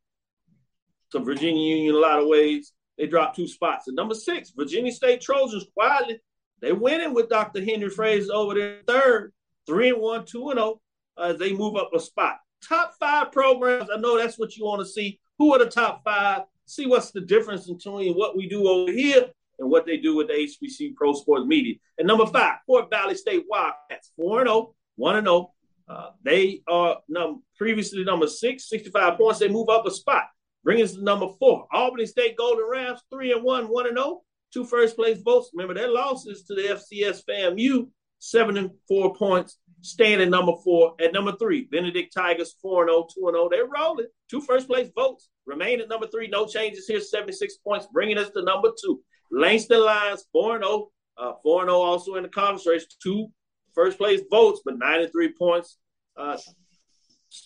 [1.12, 2.72] to Virginia Union a lot of ways.
[2.96, 3.88] They dropped two spots.
[3.88, 6.20] At number six, Virginia State Trojans quietly.
[6.60, 7.64] They winning with Dr.
[7.64, 9.32] Henry Frazier over there third,
[9.66, 10.80] three and one, two and zero,
[11.18, 12.38] as they move up a spot.
[12.66, 13.88] Top five programs.
[13.94, 15.20] I know that's what you want to see.
[15.38, 16.42] Who are the top five?
[16.66, 19.26] See what's the difference between what we do over here
[19.60, 21.76] and what they do with the HBC Pro Sports Media.
[21.98, 25.52] And number five, Fort Valley State Wildcats, 4 0, 1 0.
[25.88, 29.38] Uh, they are num- previously number six, 65 points.
[29.38, 30.24] They move up a spot,
[30.64, 31.66] bringing us to number four.
[31.72, 34.22] Albany State Golden Rams, 3 and 1, 1 and 0.
[34.52, 35.50] Two first place votes.
[35.52, 40.94] Remember, their losses to the FCS FAMU, 7 and 4 points, staying at number four.
[41.00, 43.48] At number three, Benedict Tigers, 4 and 0, 2 and 0.
[43.50, 44.06] They're rolling.
[44.30, 45.28] Two first place votes.
[45.46, 46.28] Remain at number three.
[46.28, 49.00] No changes here, 76 points, bringing us to number two.
[49.30, 50.88] Langston Lions, 4 0.
[51.16, 52.86] Uh, 4 0 also in the conference race.
[53.02, 53.28] Two
[53.74, 55.78] first place votes, but 93 points.
[56.16, 56.36] Uh,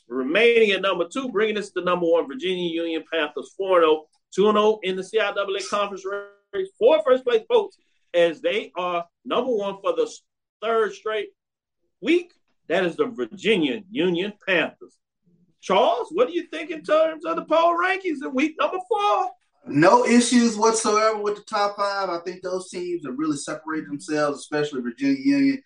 [0.08, 4.06] remaining at number two, bringing us to number one, Virginia Union Panthers, 4 0.
[4.34, 6.68] 2 0 in the CIAA conference race.
[6.78, 7.78] Four first place votes
[8.14, 10.10] as they are number one for the
[10.60, 11.30] third straight
[12.00, 12.32] week.
[12.68, 14.98] That is the Virginia Union Panthers.
[15.60, 19.30] Charles, what do you think in terms of the poll rankings in week number four?
[19.66, 22.08] No issues whatsoever with the top five.
[22.08, 25.62] I think those teams have really separated themselves, especially Virginia Union.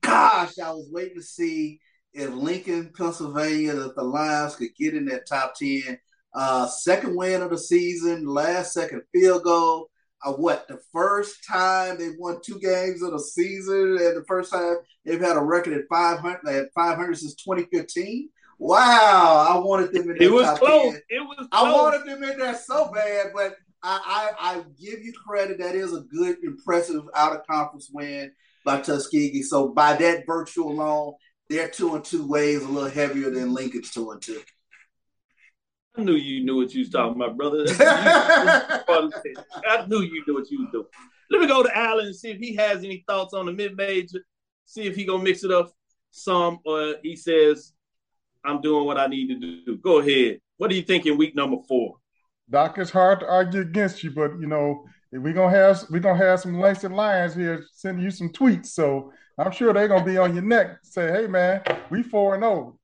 [0.00, 1.80] Gosh, I was waiting to see
[2.12, 5.98] if Lincoln, Pennsylvania, that the Lions could get in that top 10.
[6.34, 9.90] Uh, second win of the season, last second field goal.
[10.24, 14.52] Uh, what, the first time they won two games of the season, and the first
[14.52, 18.28] time they've had a record at 500, they had 500 since 2015.
[18.58, 20.92] Wow, I wanted them in It was close.
[20.92, 21.02] 10.
[21.08, 21.48] It was close.
[21.52, 25.58] I wanted them in there so bad, but I, I, I give you credit.
[25.58, 28.30] That is a good, impressive out of conference win
[28.64, 29.42] by Tuskegee.
[29.42, 31.14] So by that virtue alone,
[31.48, 34.40] they're two and two ways a little heavier than Lincoln's two and two.
[35.96, 37.64] I knew you knew what you was talking about, brother.
[37.68, 40.86] I knew you knew what you was doing.
[41.30, 43.76] Let me go to Allen and see if he has any thoughts on the mid
[43.76, 44.20] major.
[44.66, 45.72] See if he gonna mix it up
[46.12, 47.72] some, or he says
[48.44, 49.76] I'm doing what I need to do.
[49.78, 50.40] Go ahead.
[50.58, 51.96] What do you think in week number four?
[52.48, 56.24] Doc, it's hard to argue against you, but you know, we're gonna have we're gonna
[56.24, 58.66] have some Langston Lions here sending you some tweets.
[58.66, 62.42] So I'm sure they're gonna be on your neck, say, hey man, we four and
[62.42, 62.78] zero.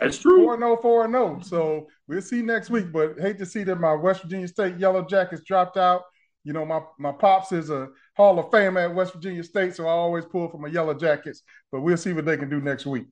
[0.00, 0.44] That's true.
[0.44, 1.40] four and 0, 4 and 0.
[1.42, 2.92] So we'll see next week.
[2.92, 6.02] But hate to see that my West Virginia State Yellow Jackets dropped out.
[6.42, 9.86] You know, my my pops is a Hall of Fame at West Virginia State, so
[9.86, 11.42] I always pull for my Yellow Jackets.
[11.72, 13.06] But we'll see what they can do next week.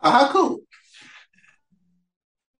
[0.00, 0.60] Uh, how cool.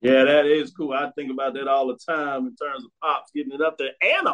[0.00, 0.92] Yeah, that is cool.
[0.92, 3.92] I think about that all the time in terms of pops getting it up there
[4.00, 4.32] and a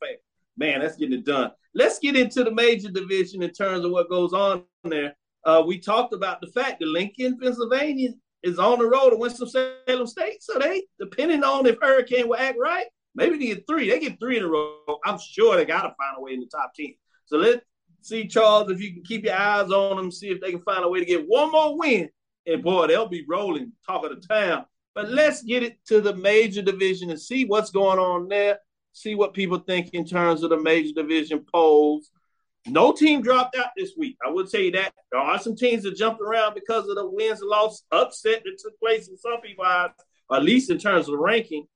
[0.00, 0.16] Fame.
[0.56, 1.50] Man, that's getting it done.
[1.74, 5.16] Let's get into the major division in terms of what goes on there.
[5.44, 8.10] Uh, we talked about the fact that Lincoln, Pennsylvania
[8.42, 10.42] is on the road to Winston-Salem State.
[10.42, 13.88] So they, depending on if Hurricane will act right, maybe they get three.
[13.88, 14.76] They get three in a row.
[15.04, 16.94] I'm sure they got to find a way in the top 10.
[17.26, 17.64] So let's
[18.02, 20.84] see, Charles, if you can keep your eyes on them, see if they can find
[20.84, 22.08] a way to get one more win.
[22.46, 24.64] And boy, they'll be rolling, talk of the town.
[24.94, 28.58] But let's get it to the major division and see what's going on there.
[28.92, 32.10] See what people think in terms of the major division polls.
[32.66, 34.16] No team dropped out this week.
[34.24, 37.40] I would say that there are some teams that jumped around because of the wins
[37.40, 39.90] and loss upset that took place in some people's eyes,
[40.32, 41.66] at least in terms of ranking.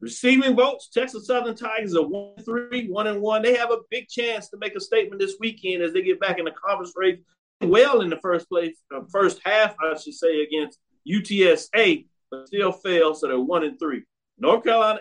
[0.00, 3.42] Receiving votes, Texas Southern Tigers are one three, one and one.
[3.42, 6.38] They have a big chance to make a statement this weekend as they get back
[6.38, 7.18] in the conference race.
[7.60, 12.72] Well, in the first place, uh, first half, I should say, against UTSA but still
[12.72, 14.04] failed, so they're one and three.
[14.38, 15.00] North Carolina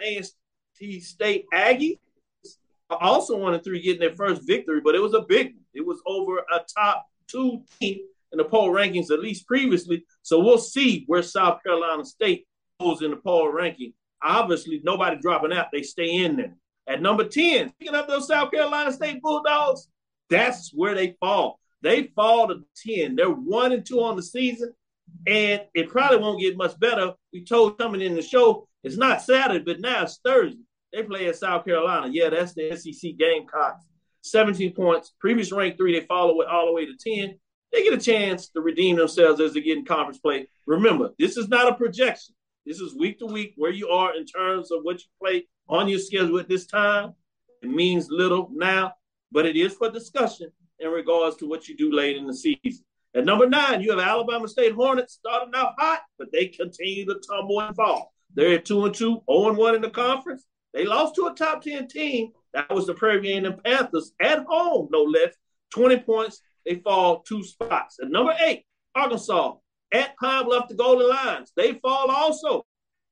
[0.81, 1.99] A&T State Aggie
[2.89, 5.63] also one and three, getting their first victory, but it was a big one.
[5.73, 7.99] It was over a top two team
[8.31, 10.05] in the poll rankings, at least previously.
[10.21, 12.47] So we'll see where South Carolina State
[12.79, 13.93] goes in the poll ranking.
[14.23, 16.55] Obviously, nobody dropping out; they stay in there.
[16.87, 19.87] At number ten, picking up those South Carolina State Bulldogs,
[20.29, 21.59] that's where they fall.
[21.81, 23.15] They fall to ten.
[23.15, 24.73] They're one and two on the season.
[25.25, 27.13] And it probably won't get much better.
[27.31, 30.59] We told coming in the show, it's not Saturday, but now it's Thursday.
[30.93, 32.09] They play at South Carolina.
[32.11, 33.85] Yeah, that's the SEC Gamecocks.
[34.23, 35.13] 17 points.
[35.19, 37.37] Previous rank three, they follow it all the way to 10.
[37.71, 40.47] They get a chance to redeem themselves as they get in conference play.
[40.65, 42.35] Remember, this is not a projection.
[42.65, 45.87] This is week to week where you are in terms of what you play on
[45.87, 47.13] your schedule at this time.
[47.61, 48.93] It means little now,
[49.31, 52.83] but it is for discussion in regards to what you do late in the season.
[53.15, 57.19] At number nine, you have Alabama State Hornets starting out hot, but they continue to
[57.27, 58.13] tumble and fall.
[58.33, 60.45] They're at two and two, 0 and 1 in the conference.
[60.77, 62.33] They lost to a top 10 team.
[62.53, 65.33] That was the Prairie View A&M Panthers at home, no less.
[65.73, 66.41] 20 points.
[66.67, 67.97] They fall two spots.
[67.99, 68.63] At number eight,
[68.93, 69.55] Arkansas
[69.91, 71.51] at Pine Bluff, the Golden Lions.
[71.55, 72.63] They fall also.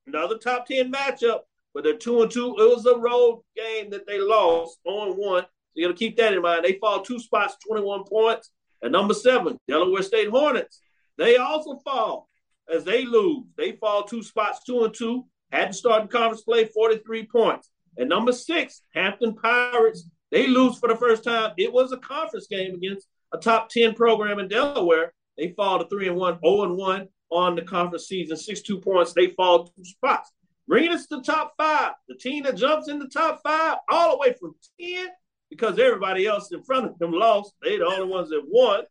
[0.05, 1.39] Another top 10 matchup.
[1.73, 2.55] but they're two and two.
[2.59, 5.41] It was a road game that they lost on one.
[5.43, 6.63] So you got to keep that in mind.
[6.63, 8.51] They fall two spots, 21 points.
[8.83, 10.81] And number seven, Delaware State Hornets.
[11.17, 12.29] They also fall
[12.71, 13.45] as they lose.
[13.57, 15.25] They fall two spots, two and two.
[15.55, 17.69] Had to start conference play, 43 points.
[17.97, 20.05] At number six, Hampton Pirates.
[20.29, 21.53] They lose for the first time.
[21.57, 25.13] It was a conference game against a top 10 program in Delaware.
[25.37, 29.13] They fall to 3 and 1, 0 and 1 on the conference season, 62 points.
[29.13, 30.29] They fall two spots.
[30.67, 31.93] Bringing us to the top five.
[32.09, 35.07] The team that jumps in the top five all the way from 10
[35.49, 37.53] because everybody else in front of them lost.
[37.63, 38.83] They the only ones that won.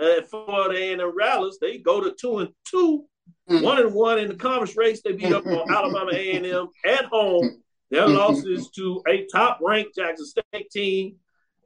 [0.00, 3.04] Uh, Florida A&M Rattlers, they go to 2 and 2.
[3.48, 3.62] Mm.
[3.62, 5.02] One and one in the conference race.
[5.02, 7.62] They beat up on Alabama A&M at home.
[7.90, 11.16] Their losses to a top-ranked Jackson State team,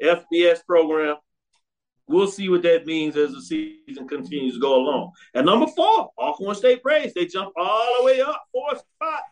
[0.03, 1.17] FBS program.
[2.09, 5.13] We'll see what that means as the season continues to go along.
[5.35, 7.15] At number four, Alcorn State Braves.
[7.15, 9.23] They jump all the way up, four spot.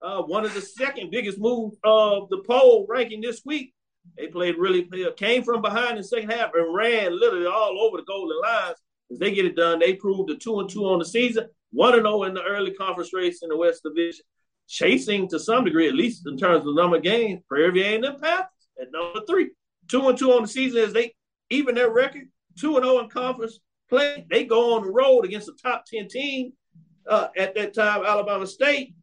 [0.00, 3.72] Uh, one of the second biggest moves of the poll ranking this week.
[4.18, 7.98] They played really, came from behind in the second half and ran literally all over
[7.98, 8.78] the Golden Lions.
[9.12, 11.94] As they get it done, they proved the two and two on the season, one
[11.94, 14.24] and zero in the early conference race in the West Division,
[14.68, 17.84] chasing to some degree, at least in terms of the number of games, Prairie View
[17.84, 18.46] and the
[18.80, 19.50] at number three,
[19.88, 21.14] two and two on the season as they
[21.50, 23.58] even their record, two and zero in conference
[23.88, 24.26] play.
[24.30, 26.52] They go on the road against a top ten team
[27.08, 28.94] uh, at that time, Alabama State.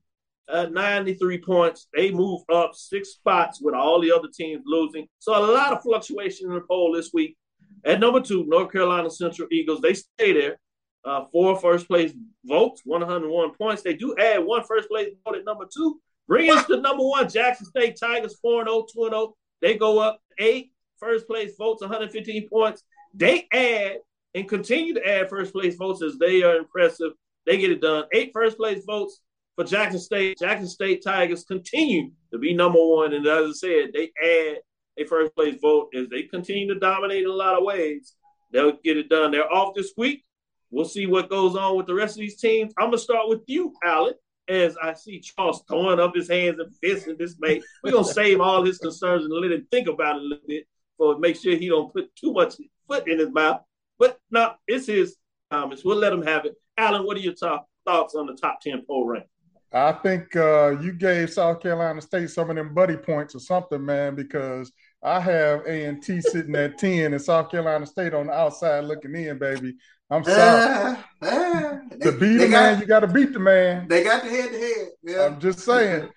[0.51, 1.87] Uh, 93 points.
[1.95, 5.07] They move up six spots with all the other teams losing.
[5.19, 7.37] So a lot of fluctuation in the poll this week.
[7.85, 9.79] At number two, North Carolina Central Eagles.
[9.79, 10.57] They stay there.
[11.05, 13.81] Uh, four first place votes, 101 points.
[13.81, 15.99] They do add one first place vote at number two.
[16.27, 19.35] Bring us to number one, Jackson State Tigers, 4 0, 2 0.
[19.61, 22.83] They go up eight first place votes, 115 points.
[23.13, 23.97] They add
[24.35, 27.13] and continue to add first place votes as they are impressive.
[27.45, 28.05] They get it done.
[28.13, 29.21] Eight first place votes
[29.55, 30.37] for Jackson State.
[30.37, 33.13] Jackson State Tigers continue to be number one.
[33.13, 34.59] And as I said, they add
[34.97, 38.13] a first place vote as they continue to dominate in a lot of ways.
[38.51, 39.31] They'll get it done.
[39.31, 40.23] They're off this week.
[40.71, 42.73] We'll see what goes on with the rest of these teams.
[42.77, 44.13] I'm gonna start with you, Alan,
[44.47, 47.61] as I see Charles throwing up his hands and fists in dismay.
[47.83, 50.67] We're gonna save all his concerns and let him think about it a little bit
[50.97, 52.55] for make sure he don't put too much
[52.87, 53.61] foot in his mouth.
[53.97, 55.15] But no, it's his
[55.51, 55.83] comments.
[55.83, 56.55] We'll let him have it.
[56.77, 59.25] Alan, what are your top thoughts on the top ten poll rank?
[59.71, 63.83] I think uh, you gave South Carolina State some of them buddy points or something,
[63.85, 68.27] man, because I have A and T sitting at ten and South Carolina State on
[68.27, 69.75] the outside looking in, baby.
[70.11, 70.97] I'm sorry.
[71.21, 73.87] Uh, uh, to beat the man, you got to beat the man.
[73.87, 74.87] They got the head to head.
[75.03, 75.25] Yeah.
[75.25, 76.09] I'm just saying.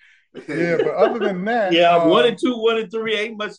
[0.48, 3.52] yeah, but other than that, yeah, uh, one and two, one and three ain't much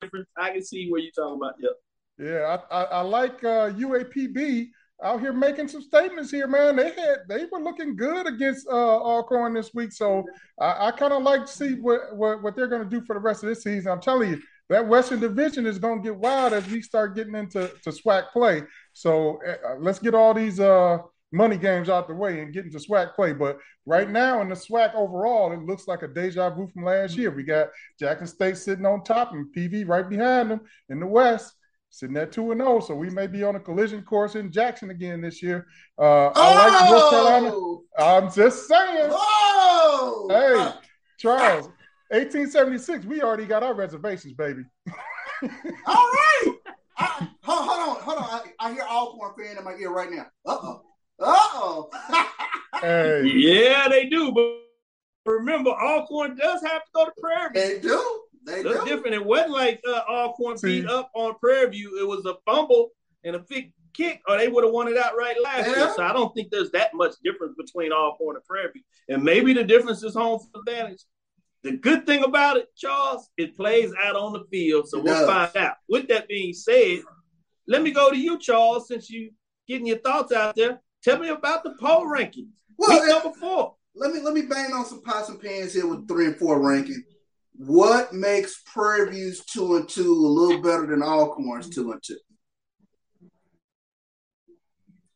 [0.00, 0.28] difference.
[0.36, 1.54] I can see where you're talking about.
[1.60, 1.72] Yep.
[2.18, 4.68] Yeah, I, I, I like uh, UAPB
[5.02, 6.76] out here making some statements here, man.
[6.76, 10.24] They had they were looking good against uh, Alcorn this week, so
[10.60, 13.14] I, I kind of like to see what, what what they're going to do for
[13.14, 13.90] the rest of this season.
[13.90, 17.34] I'm telling you, that Western Division is going to get wild as we start getting
[17.34, 18.62] into to SWAC play.
[18.92, 20.98] So uh, let's get all these uh,
[21.32, 23.32] money games out the way and get into SWAC play.
[23.32, 27.16] But right now in the SWAC overall, it looks like a deja vu from last
[27.16, 27.30] year.
[27.30, 31.52] We got Jackson State sitting on top and PV right behind them in the West
[31.92, 32.80] sitting at 2 and 0.
[32.80, 35.66] So we may be on a collision course in Jackson again this year.
[35.98, 36.32] Uh, oh!
[36.34, 37.78] I like North Carolina.
[37.98, 39.10] I'm just saying.
[39.12, 40.26] Oh!
[40.28, 40.80] Hey,
[41.18, 41.66] Charles,
[42.08, 44.62] 1876, we already got our reservations, baby.
[45.42, 45.50] All
[45.86, 46.54] right.
[46.98, 48.24] I, hold, hold on, hold on.
[48.24, 50.26] I, I hear Alcorn fan in my ear right now.
[50.46, 50.82] Uh oh.
[51.20, 51.90] Uh oh.
[52.80, 53.22] hey.
[53.26, 54.32] Yeah, they do.
[54.32, 57.62] But remember, Alcorn does have to go to Prairie View.
[57.62, 58.21] They do.
[58.44, 58.84] They That's do.
[58.86, 59.14] different.
[59.14, 61.98] It wasn't like uh, Alcorn beat up on Prairie View.
[62.00, 62.90] It was a fumble
[63.24, 65.76] and a big kick, or they would have won it outright last Yeah.
[65.76, 65.92] year.
[65.94, 68.82] So I don't think there's that much difference between Alcorn and Prairie View.
[69.08, 71.02] And maybe the difference is home field advantage.
[71.62, 75.14] The good thing about it, Charles, it plays out on the field, so It we'll
[75.14, 75.28] does.
[75.52, 75.76] find out.
[75.88, 77.02] With that being said,
[77.68, 79.30] let me go to you, Charles, since you
[79.68, 80.80] getting your thoughts out there.
[81.04, 82.48] Tell me about the poll rankings.
[82.76, 83.76] Well, Week number four.
[83.94, 86.60] Let me let me bang on some pots and pans here with three and four
[86.60, 87.04] ranking.
[87.54, 92.18] What makes Prairie View's two and two a little better than Alcorn's two and two?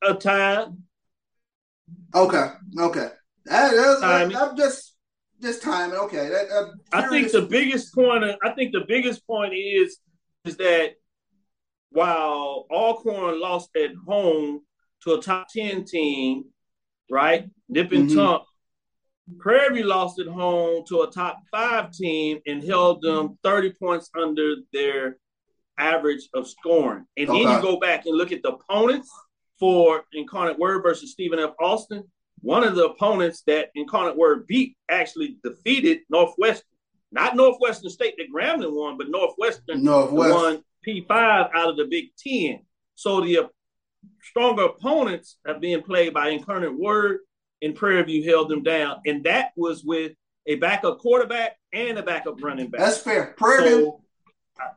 [0.02, 0.84] A time.
[2.14, 3.08] Okay, okay.
[3.46, 4.36] That, that's, Timing.
[4.36, 4.94] I'm just
[5.40, 5.96] just timing.
[5.96, 8.24] Okay, that, I'm think the biggest point.
[8.42, 9.98] I think the biggest point is
[10.44, 10.94] is that
[11.90, 14.60] while Alcorn lost at home
[15.02, 16.44] to a top ten team,
[17.10, 17.48] right?
[17.68, 18.14] Nip and Mhm.
[18.14, 18.44] Tump.
[19.38, 24.56] Prairie lost at home to a top five team and held them 30 points under
[24.72, 25.18] their
[25.78, 27.04] average of scoring.
[27.16, 29.10] And then you go back and look at the opponents
[29.58, 31.54] for Incarnate Word versus Stephen F.
[31.60, 32.04] Austin.
[32.40, 36.68] one of the opponents that Incarnate Word beat actually defeated Northwestern.
[37.10, 40.34] Not Northwestern State that Grambling won, but Northwestern Northwest.
[40.34, 41.10] won P5
[41.54, 42.60] out of the Big Ten.
[42.94, 43.46] So the uh,
[44.22, 47.20] stronger opponents are being played by Incarnate Word
[47.62, 49.00] and Prairie View held them down.
[49.06, 50.12] And that was with
[50.46, 52.80] a backup quarterback and a backup running back.
[52.80, 53.34] That's fair.
[53.36, 53.78] Prairie View.
[53.78, 54.02] So,
[54.60, 54.70] I-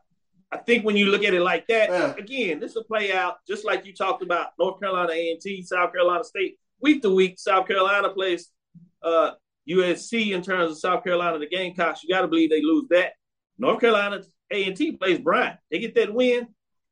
[0.52, 3.66] I think when you look at it like that, again, this will play out just
[3.66, 6.58] like you talked about North Carolina A&T, South Carolina State.
[6.82, 8.50] Week to week, South Carolina plays
[9.04, 9.32] uh,
[9.70, 12.04] USC in terms of South Carolina, the Gamecocks.
[12.04, 13.14] You got to believe they lose that.
[13.60, 15.58] North Carolina A&T plays Bryant.
[15.70, 16.48] They get that win,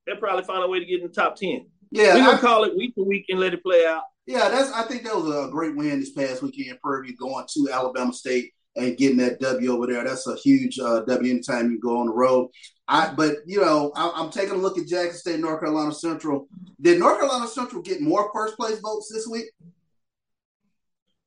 [0.05, 1.65] they'll probably find a way to get in the top 10.
[1.89, 4.03] Yeah, We're going to call it week to week and let it play out.
[4.27, 4.71] Yeah, that's.
[4.73, 6.79] I think that was a great win this past weekend.
[6.81, 10.03] Prairie View going to Alabama State and getting that W over there.
[10.03, 12.49] That's a huge uh, W anytime you go on the road.
[12.89, 16.47] I, but you know, I, I'm taking a look at Jackson State, North Carolina Central.
[16.79, 19.45] Did North Carolina Central get more first place votes this week?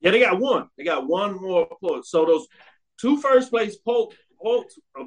[0.01, 0.69] Yeah, they got one.
[0.77, 2.07] They got one more vote.
[2.07, 2.47] So those
[3.01, 4.17] two first place votes,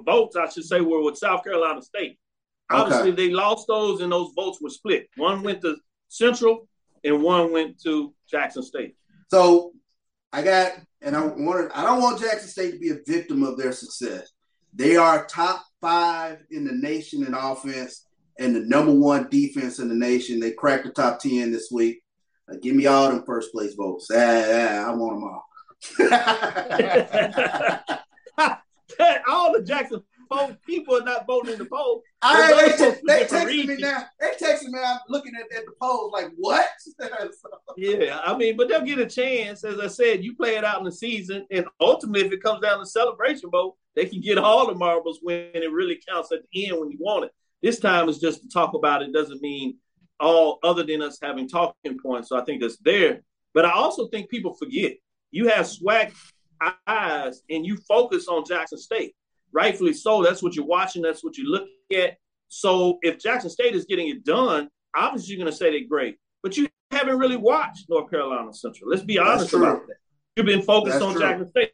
[0.06, 2.18] votes, I should say, were with South Carolina State.
[2.70, 5.08] Obviously, they lost those, and those votes were split.
[5.16, 5.78] One went to
[6.10, 6.68] Central,
[7.04, 8.96] and one went to Jackson State.
[9.30, 9.74] So
[10.32, 13.58] I got, and I wanted, I don't want Jackson State to be a victim of
[13.58, 14.32] their success.
[14.74, 18.06] They are top five in the nation in offense
[18.40, 20.40] and the number one defense in the nation.
[20.40, 22.02] They cracked the top 10 this week.
[22.52, 24.10] Uh, give me all them first place votes.
[24.12, 25.46] Ah, ah, I want them all.
[29.28, 32.02] All the Jackson poll people are not voting in the poll.
[32.22, 34.06] I, they, folks they texting me now.
[34.20, 34.80] They texting me.
[34.84, 36.68] I'm looking at, at the polls like, what?
[37.76, 39.64] Yeah, I mean, but they'll get a chance.
[39.64, 42.62] As I said, you play it out in the season, and ultimately, if it comes
[42.62, 46.40] down to Celebration Bowl, they can get all the marbles when it really counts at
[46.52, 47.32] the end when you want it.
[47.64, 49.12] This time is just to talk about it.
[49.12, 49.78] Doesn't mean
[50.20, 52.30] all other than us having talking points.
[52.30, 53.22] So I think that's there.
[53.54, 54.94] But I also think people forget
[55.32, 56.14] you have SWAC
[56.88, 59.16] eyes and you focus on Jackson State.
[59.54, 60.24] Rightfully so.
[60.24, 61.02] That's what you're watching.
[61.02, 62.18] That's what you look at.
[62.48, 66.18] So if Jackson State is getting it done, obviously you're going to say they're great.
[66.42, 68.90] But you haven't really watched North Carolina Central.
[68.90, 69.96] Let's be honest about that.
[70.36, 71.22] You've been focused That's on true.
[71.22, 71.72] Jackson State.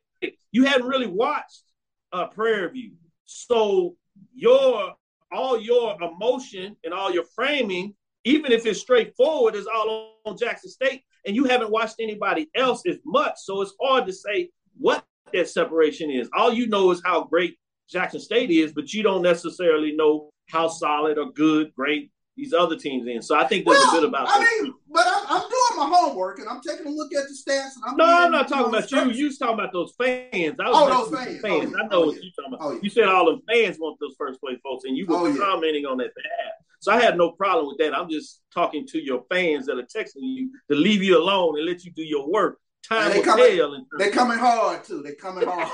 [0.52, 1.64] You haven't really watched
[2.12, 2.92] uh, Prairie View.
[3.26, 3.96] So
[4.34, 4.94] your
[5.32, 7.94] all your emotion and all your framing,
[8.26, 12.84] even if it's straightforward, is all on Jackson State, and you haven't watched anybody else
[12.88, 13.36] as much.
[13.38, 16.30] So it's hard to say what that separation is.
[16.36, 17.58] All you know is how great
[17.90, 22.78] Jackson State is, but you don't necessarily know how solid or good, great these other
[22.78, 23.22] teams in.
[23.22, 24.60] So I think there's a bit about I that.
[24.64, 27.76] mean, but I'm, I'm doing my homework and I'm taking a look at the stats.
[27.76, 29.12] And I'm No, I'm not talking about you.
[29.12, 30.56] You was talking about those fans.
[30.58, 31.42] I was Oh, those fans.
[31.42, 31.74] fans.
[31.76, 32.06] Oh, I know oh, yeah.
[32.06, 32.60] what you're talking about.
[32.62, 32.80] Oh, yeah.
[32.82, 35.38] You said all them fans want those first place votes, and you were Oh, yeah.
[35.38, 36.54] commenting on that behalf.
[36.80, 37.94] So I had no problem with that.
[37.94, 41.66] I'm just talking to your fans that are texting you to leave you alone and
[41.68, 42.58] let you do your work.
[42.90, 43.86] Time And they will coming, tell.
[44.00, 45.04] they terms- coming hard too.
[45.04, 45.70] They're coming hard.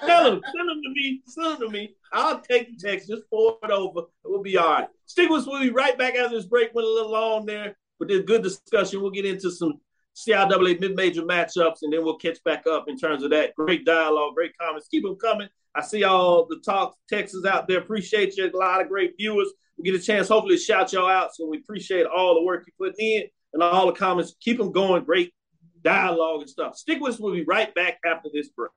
[0.06, 1.94] Tell them, send them to me, send them to me.
[2.12, 4.02] I'll take the text, just forward it over.
[4.24, 4.88] We'll be all right.
[5.06, 5.46] Stick with us.
[5.46, 6.74] We'll be right back after this break.
[6.74, 9.00] Went a little long there, but there's good discussion.
[9.00, 9.80] We'll get into some
[10.14, 13.54] CIAA mid-major matchups, and then we'll catch back up in terms of that.
[13.54, 14.88] Great dialogue, great comments.
[14.88, 15.48] Keep them coming.
[15.74, 17.78] I see all the talk texts out there.
[17.78, 18.50] Appreciate you.
[18.50, 19.48] A lot of great viewers.
[19.78, 21.34] We get a chance, hopefully, to shout y'all out.
[21.34, 23.22] So we appreciate all the work you put in
[23.54, 24.34] and all the comments.
[24.40, 25.04] Keep them going.
[25.04, 25.32] Great
[25.82, 26.76] dialogue and stuff.
[26.76, 27.20] Stick with us.
[27.20, 28.70] We'll be right back after this break.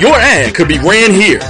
[0.00, 1.40] Your ad could be ran here.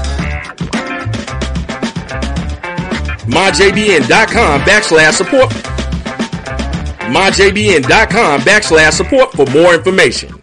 [3.26, 5.51] MyJBN.com backslash support.
[7.11, 10.36] MyJBN.com backslash support for more information.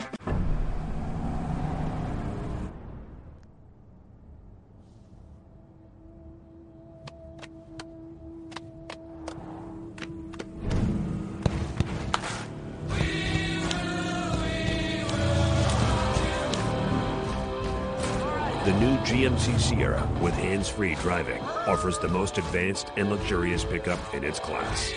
[20.83, 24.91] Hands-free driving offers the most advanced and luxurious pickup in its class.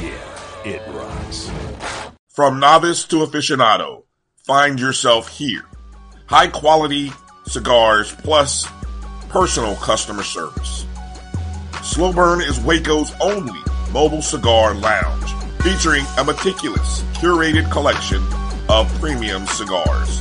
[0.00, 1.50] Yeah, it rocks.
[2.28, 4.04] From novice to aficionado,
[4.44, 5.64] find yourself here.
[6.26, 7.12] High quality
[7.46, 8.66] cigars plus
[9.28, 10.86] personal customer service.
[11.82, 13.60] Slow Burn is Waco's only
[13.92, 18.22] mobile cigar lounge, featuring a meticulous, curated collection
[18.68, 20.20] of premium cigars.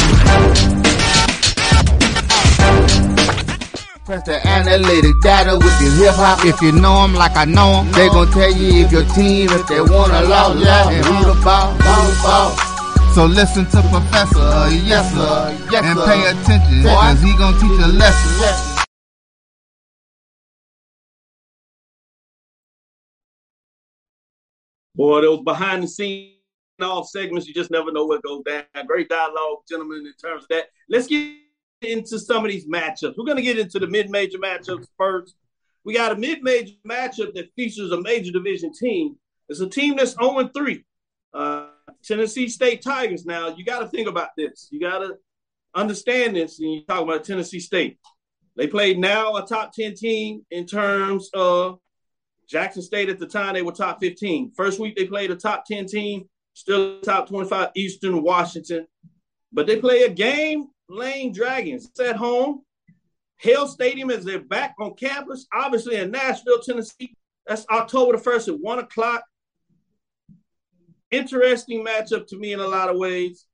[4.08, 6.46] Press the analytic data with your hip hop.
[6.46, 8.90] If you know know 'em like I know know 'em, they gon' tell you if
[8.90, 12.56] your team, if they wanna lose, yeah, and who the ball, ball, ball.
[13.14, 17.84] So listen to Professor, uh, yes sir, yes, and pay attention, cause he gon' teach
[17.84, 18.86] a lesson.
[24.96, 26.32] Boy, those behind the scenes
[26.82, 28.64] off segments, you just never know what goes down.
[28.86, 30.70] Great dialogue, gentlemen, in terms of that.
[30.88, 31.47] Let's get
[31.82, 33.16] into some of these matchups.
[33.18, 35.36] We're going to get into the mid major matchups first.
[35.84, 39.16] We got a mid major matchup that features a major division team.
[39.50, 40.84] It's a team that's 0 3.
[41.34, 41.68] Uh,
[42.04, 43.26] Tennessee State Tigers.
[43.26, 44.68] Now, you got to think about this.
[44.72, 45.18] You got to
[45.76, 47.98] understand this when you talk about Tennessee State.
[48.56, 51.80] They played now a top 10 team in terms of
[52.48, 54.54] Jackson State at the time, they were top 15.
[54.56, 58.88] First week, they played a top 10 team, still top 25, Eastern Washington.
[59.52, 61.86] But they play a game, Lane Dragons.
[61.86, 62.62] It's at home.
[63.38, 67.14] Hale Stadium is they're back on campus, obviously in Nashville, Tennessee.
[67.46, 69.24] That's October the 1st at 1 o'clock.
[71.12, 73.46] Interesting matchup to me in a lot of ways.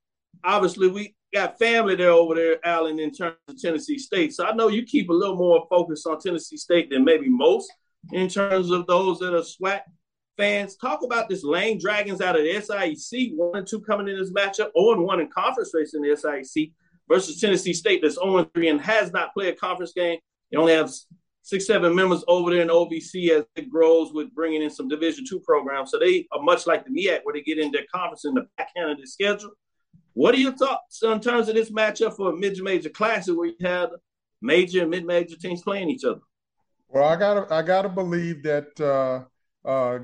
[0.44, 4.34] Obviously, we got family there over there, Allen, in terms of Tennessee State.
[4.34, 7.72] So I know you keep a little more focus on Tennessee State than maybe most
[8.12, 9.82] in terms of those that are SWAC
[10.38, 10.76] fans.
[10.76, 14.32] Talk about this Lane Dragons out of the SIAC, one and two coming in this
[14.32, 16.72] matchup, 0 and 1 in conference race in the SIAC
[17.08, 20.20] versus Tennessee State that's 0 and 3 and has not played a conference game.
[20.52, 20.92] They only have
[21.42, 25.26] six, seven members over there in OVC as it grows with bringing in some Division
[25.28, 25.92] two programs.
[25.92, 28.48] So they are much like the MEAC where they get in their conference in the
[28.58, 29.52] back end of the schedule.
[30.14, 33.56] What are your thoughts in terms of this matchup for a mid-major classic where you
[33.62, 33.90] have
[34.42, 36.22] major and mid-major teams playing each other?
[36.88, 40.00] Well, I gotta I gotta believe that uh, uh,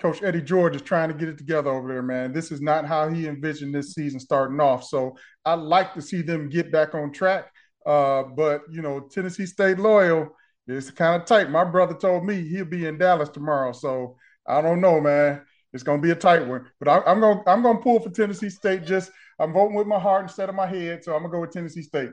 [0.00, 2.32] Coach Eddie George is trying to get it together over there, man.
[2.32, 4.84] This is not how he envisioned this season starting off.
[4.84, 7.52] So I'd like to see them get back on track.
[7.84, 10.28] Uh, but you know, Tennessee State loyal
[10.68, 11.50] is kind of tight.
[11.50, 15.42] My brother told me he'll be in Dallas tomorrow, so I don't know, man.
[15.72, 16.66] It's gonna be a tight one.
[16.78, 18.84] But I, I'm gonna I'm gonna pull for Tennessee State.
[18.84, 21.52] Just I'm voting with my heart instead of my head, so I'm gonna go with
[21.52, 22.10] Tennessee State.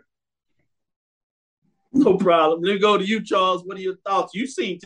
[1.93, 2.61] No problem.
[2.61, 3.63] Let me go to you, Charles.
[3.63, 4.33] What are your thoughts?
[4.33, 4.79] You've seen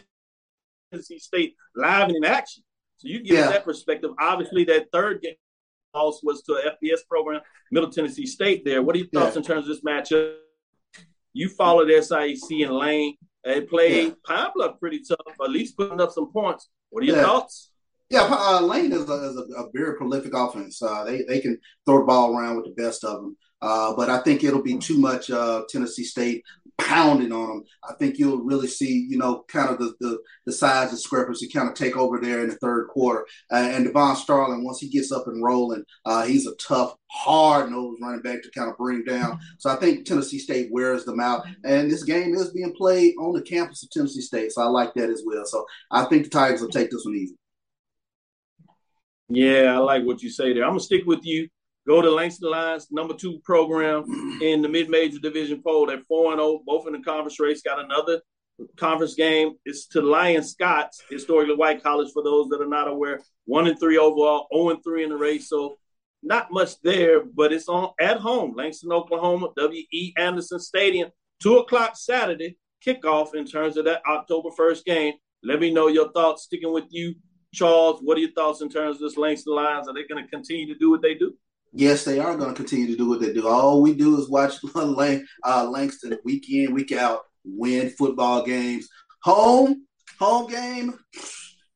[0.91, 2.63] Tennessee State live and in action.
[2.99, 3.49] So you give Yeah.
[3.51, 4.11] that perspective.
[4.19, 5.35] Obviously, that third game
[5.93, 7.41] loss was to an FBS program,
[7.71, 8.81] Middle Tennessee State there.
[8.83, 10.35] What are your thoughts in terms of this matchup?
[11.31, 13.15] You followed SIAC and Lane.
[13.45, 16.67] They played Pine Bluff pretty tough, at least putting up some points.
[16.89, 17.23] What are your Yeah.
[17.23, 17.71] thoughts?
[18.09, 20.81] Yeah, uh, Lane is, a, is a, a very prolific offense.
[20.81, 23.37] Uh, they they can throw the ball around with the best of them.
[23.61, 26.43] Uh, but I think it'll be too much uh, Tennessee State
[26.79, 27.63] pounding on them.
[27.87, 31.69] I think you'll really see, you know, kind of the the, the size discrepancy kind
[31.69, 33.25] of take over there in the third quarter.
[33.51, 37.71] Uh, and Devon Starling, once he gets up and rolling, uh, he's a tough, hard
[37.71, 39.39] nosed running back to kind of bring down.
[39.57, 41.45] So I think Tennessee State wears them out.
[41.63, 44.93] And this game is being played on the campus of Tennessee State, so I like
[44.95, 45.45] that as well.
[45.45, 47.35] So I think the Tigers will take this one easy.
[49.29, 50.63] Yeah, I like what you say there.
[50.63, 51.47] I'm gonna stick with you.
[51.89, 54.03] Go to Langston Lions, number two program
[54.43, 55.89] in the mid-major division poll.
[55.89, 57.63] And zero, both in the conference race.
[57.63, 58.21] Got another
[58.77, 59.53] conference game.
[59.65, 62.11] It's to Lyon Scots historically white college.
[62.13, 65.17] For those that are not aware, one and three overall, zero and three in the
[65.17, 65.49] race.
[65.49, 65.79] So
[66.21, 69.83] not much there, but it's on at home, Langston, Oklahoma, W.
[69.91, 70.13] E.
[70.15, 71.09] Anderson Stadium,
[71.41, 75.15] two o'clock Saturday kickoff in terms of that October first game.
[75.43, 76.43] Let me know your thoughts.
[76.43, 77.15] Sticking with you,
[77.51, 77.99] Charles.
[78.03, 79.87] What are your thoughts in terms of this Langston Lions?
[79.87, 81.33] Are they going to continue to do what they do?
[81.71, 83.47] Yes, they are going to continue to do what they do.
[83.47, 88.87] All we do is watch Lang, uh, Langston week in, week out, win football games.
[89.23, 89.85] Home,
[90.19, 90.97] home game.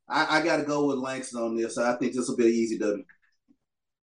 [0.10, 1.78] I, I got to go with Langston on this.
[1.78, 3.04] I think this will be an easy W.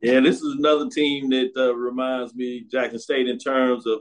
[0.02, 4.00] Yeah, this is another team that uh, reminds me Jackson State in terms of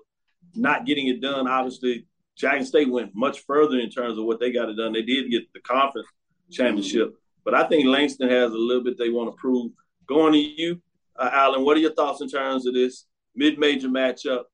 [0.55, 1.49] not getting it done.
[1.49, 2.07] Obviously,
[2.37, 4.93] Jackson State went much further in terms of what they got it done.
[4.93, 6.07] They did get the conference
[6.51, 7.15] championship,
[7.45, 9.73] but I think Langston has a little bit they want to prove.
[10.07, 10.81] Going to you,
[11.19, 14.45] uh, Alan, what are your thoughts in terms of this mid-major matchup?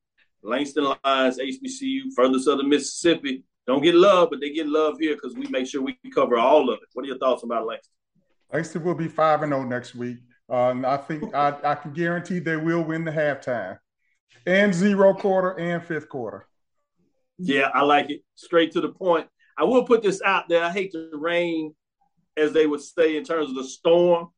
[0.43, 5.35] Langston Lions, HBCU, further southern Mississippi, don't get love, but they get love here because
[5.35, 6.89] we make sure we cover all of it.
[6.95, 7.93] What are your thoughts about Langston?
[8.53, 10.19] Langston will be five and zero next week.
[10.51, 13.79] Uh, I think I, I can guarantee they will win the halftime
[14.47, 16.47] and zero quarter and fifth quarter.
[17.39, 18.23] Yeah, I like it.
[18.35, 19.29] Straight to the point.
[19.57, 20.63] I will put this out there.
[20.65, 21.75] I hate the rain,
[22.37, 24.31] as they would say, in terms of the storm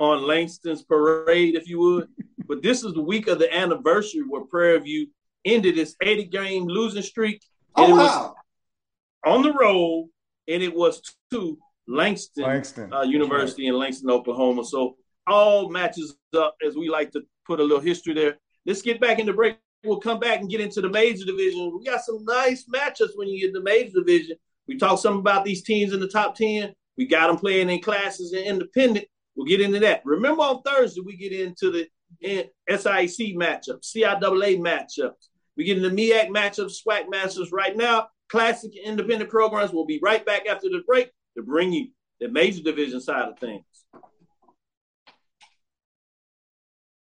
[0.00, 2.08] on Langston's parade, if you would.
[2.46, 5.06] but this is the week of the anniversary where Prairie View
[5.44, 7.42] ended its 80 game losing streak.
[7.76, 8.34] Oh, And it wow.
[9.26, 10.08] on the road,
[10.48, 12.92] and it was to Langston, Langston.
[12.92, 14.64] Uh, University in Langston, Oklahoma.
[14.64, 18.36] So all matches up, as we like to put a little history there.
[18.66, 19.58] Let's get back into break.
[19.84, 21.76] We'll come back and get into the major division.
[21.78, 24.36] We got some nice matchups when you get in the major division.
[24.66, 26.72] We talked some about these teams in the top 10.
[26.96, 29.06] We got them playing in classes and independent.
[29.36, 30.02] We'll get into that.
[30.04, 31.88] Remember on Thursday, we get into the
[32.22, 35.28] SIC matchups, CIAA matchups.
[35.56, 38.08] We get into MEAC matchups, SWAC matchups right now.
[38.28, 41.88] Classic independent programs will be right back after the break to bring you
[42.20, 43.64] the major division side of things.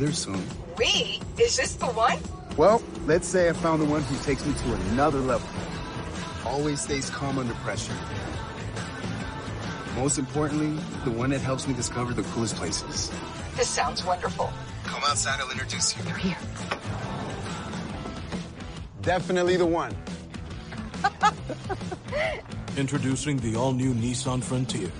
[0.00, 0.42] There soon.
[0.78, 1.20] We?
[1.38, 2.18] Is this the one?
[2.56, 5.48] Well, let's say I found the one who takes me to another level.
[6.44, 7.94] Always stays calm under pressure.
[9.94, 13.10] Most importantly, the one that helps me discover the coolest places.
[13.56, 14.50] This sounds wonderful.
[14.84, 16.02] Come outside, I'll introduce you.
[16.04, 16.38] They're here.
[19.02, 19.94] Definitely the one.
[22.76, 24.90] Introducing the all-new Nissan Frontier.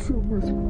[0.00, 0.69] So much.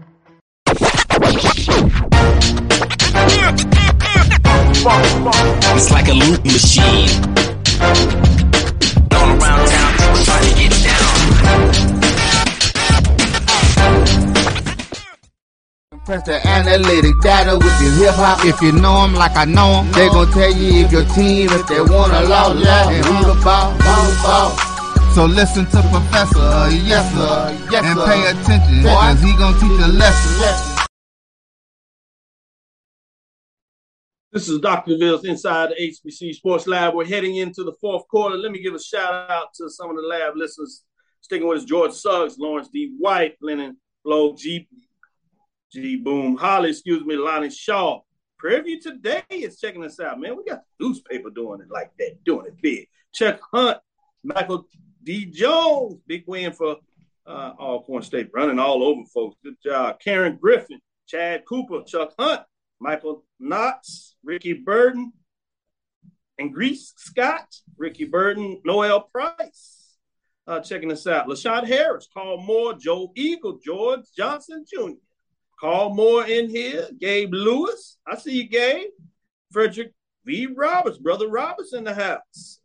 [5.73, 7.09] It's like a loop machine.
[9.13, 11.15] All around town, people trying to get down.
[16.05, 18.43] Press the analytic data with your hip hop.
[18.45, 21.49] If you know 'em like I know 'em, they gon' tell you if your team,
[21.51, 24.51] if they wanna law, law, and who the ball, who the ball.
[25.15, 29.79] So listen to Professor, uh, yes sir, yes, and pay attention, cause he gon' teach
[29.85, 30.70] a lesson.
[34.33, 34.97] This is Dr.
[34.97, 36.95] Ville's Inside the HBC Sports Lab.
[36.95, 38.37] We're heading into the fourth quarter.
[38.37, 40.85] Let me give a shout out to some of the lab listeners.
[41.19, 42.95] Sticking with us, George Suggs, Lawrence D.
[42.97, 43.75] White, Lennon
[44.05, 44.69] Low, G.
[45.73, 45.97] G.
[45.97, 47.99] Boom, Holly, excuse me, Lonnie Shaw.
[48.41, 50.37] Preview today is checking us out, man.
[50.37, 52.87] We got the newspaper doing it like that, doing it big.
[53.13, 53.79] Chuck Hunt,
[54.23, 54.65] Michael
[55.03, 55.25] D.
[55.25, 56.77] Jones, big win for
[57.27, 59.35] uh, Alcorn State, running all over folks.
[59.43, 59.99] Good job.
[59.99, 62.43] Karen Griffin, Chad Cooper, Chuck Hunt,
[62.81, 65.13] Michael Knotts, Ricky Burden,
[66.39, 69.77] and Grease Scott, Ricky Burden, Noel Price.
[70.47, 71.27] Uh, checking us out.
[71.27, 74.93] LaShawn Harris, Carl Moore, Joe Eagle, George Johnson Jr.
[75.59, 77.99] Carl Moore in here, Gabe Lewis.
[78.07, 78.89] I see you, Gabe.
[79.51, 79.93] Frederick
[80.25, 80.47] V.
[80.47, 82.59] Roberts, Brother Roberts in the house.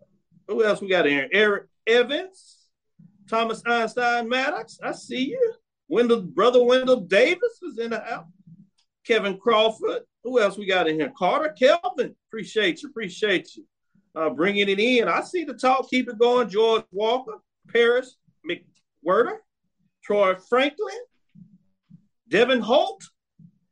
[0.48, 1.28] Who else we got here?
[1.30, 2.56] Eric Evans,
[3.28, 4.78] Thomas Einstein Maddox.
[4.82, 5.54] I see you.
[5.88, 8.26] Wendell, Brother Wendell Davis is in the house.
[9.06, 10.02] Kevin Crawford.
[10.24, 11.12] Who else we got in here?
[11.16, 12.14] Carter Kelvin.
[12.28, 12.88] Appreciate you.
[12.88, 13.64] Appreciate you.
[14.14, 15.08] Uh, bringing it in.
[15.08, 15.88] I see the talk.
[15.90, 16.48] Keep it going.
[16.48, 17.38] George Walker,
[17.68, 18.16] Paris
[18.48, 19.38] McWhirter,
[20.02, 20.98] Troy Franklin,
[22.28, 23.02] Devin Holt,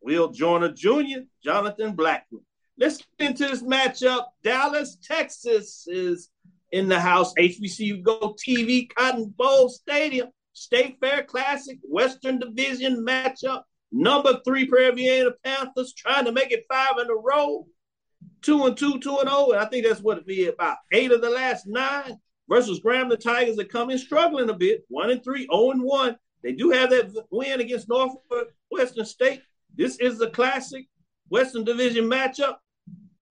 [0.00, 2.42] Will Joyner Jr., Jonathan Blackwood.
[2.78, 4.26] Let's get into this matchup.
[4.42, 6.30] Dallas, Texas is
[6.72, 7.32] in the house.
[7.34, 13.62] HBCU Go TV, Cotton Bowl Stadium, State Fair Classic, Western Division matchup.
[13.96, 17.64] Number three, Prairie View Panthers trying to make it five in a row.
[18.42, 21.12] two and two, two and zero, and I think that's what it be about eight
[21.12, 22.18] of the last nine
[22.48, 26.16] versus Grambling Tigers that come in struggling a bit, one and three, zero and one.
[26.42, 29.42] They do have that win against Northwestern State.
[29.76, 30.88] This is a classic
[31.28, 32.56] Western Division matchup.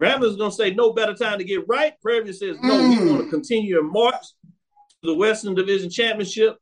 [0.01, 1.93] Grambling's gonna say no better time to get right.
[2.01, 2.89] Prairie says no.
[2.89, 3.11] We mm.
[3.11, 4.23] want to continue and march
[5.01, 6.57] to the Western Division Championship.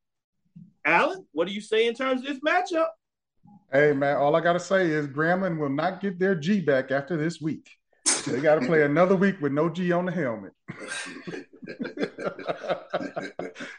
[0.83, 2.87] Alan, what do you say in terms of this matchup?
[3.71, 7.15] Hey man, all I gotta say is Grambling will not get their G back after
[7.15, 7.69] this week.
[8.25, 10.53] They got to play another week with no G on the helmet.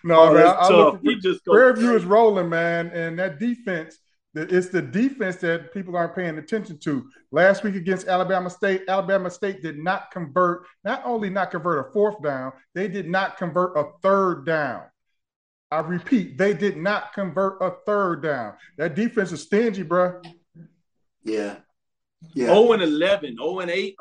[0.05, 0.47] no, Oh, man.
[0.47, 3.99] I, I look, He just go Prairie View is rolling, man, and that defense.
[4.35, 7.07] It's the defense that people aren't paying attention to.
[7.33, 10.65] Last week against Alabama State, Alabama State did not convert.
[10.85, 14.85] Not only not convert a fourth down, they did not convert a third down.
[15.73, 18.55] I repeat, they did not convert a third down.
[18.77, 20.21] That defense is stingy, bro.
[21.25, 21.57] Yeah.
[22.35, 22.49] Yeah.
[22.49, 23.97] 0 and 11, 0 and 8,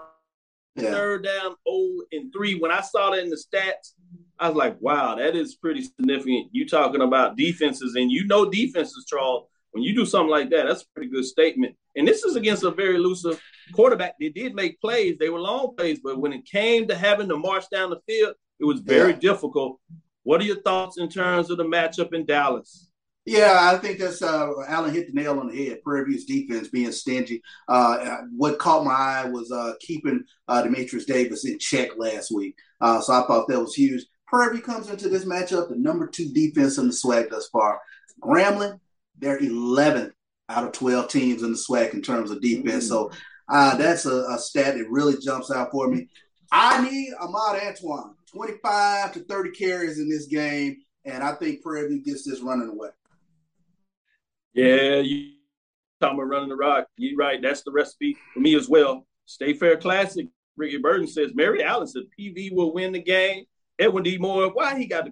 [0.75, 0.91] Yeah.
[0.91, 2.55] third down, 0 and 3.
[2.59, 3.93] When I saw that in the stats,
[4.37, 6.49] I was like, wow, that is pretty significant.
[6.51, 9.47] You talking about defenses, and you know defenses, Charles.
[9.71, 11.77] When you do something like that, that's a pretty good statement.
[11.95, 13.41] And this is against a very elusive
[13.71, 14.15] quarterback.
[14.19, 17.37] They did make plays, they were long plays, but when it came to having to
[17.37, 19.19] march down the field, it was very Yeah.
[19.19, 19.79] difficult.
[20.23, 22.91] What are your thoughts in terms of the matchup in Dallas?
[23.25, 25.83] Yeah, I think that's uh, Allen hit the nail on the head.
[25.83, 27.43] Prairie View's defense being stingy.
[27.67, 32.55] Uh, what caught my eye was uh, keeping uh, Demetrius Davis in check last week.
[32.79, 34.05] Uh, so I thought that was huge.
[34.27, 37.79] Prairie View comes into this matchup the number two defense in the SWAC thus far.
[38.21, 38.79] Grambling,
[39.19, 40.11] they're 11th
[40.49, 42.87] out of 12 teams in the SWAC in terms of defense.
[42.87, 43.11] So
[43.49, 46.07] uh, that's a, a stat that really jumps out for me.
[46.51, 51.89] I need Ahmad Antoine, 25 to 30 carries in this game, and I think Prairie
[51.89, 52.89] View gets this running away.
[54.53, 55.33] Yeah, you
[56.01, 56.87] talking about running the rock.
[56.97, 57.41] You're right.
[57.41, 59.05] That's the recipe for me as well.
[59.25, 60.27] State Fair Classic.
[60.57, 63.45] Ricky Burton says Mary Allen said PV will win the game.
[63.79, 64.17] Edwin D.
[64.17, 65.11] Moore, why he got to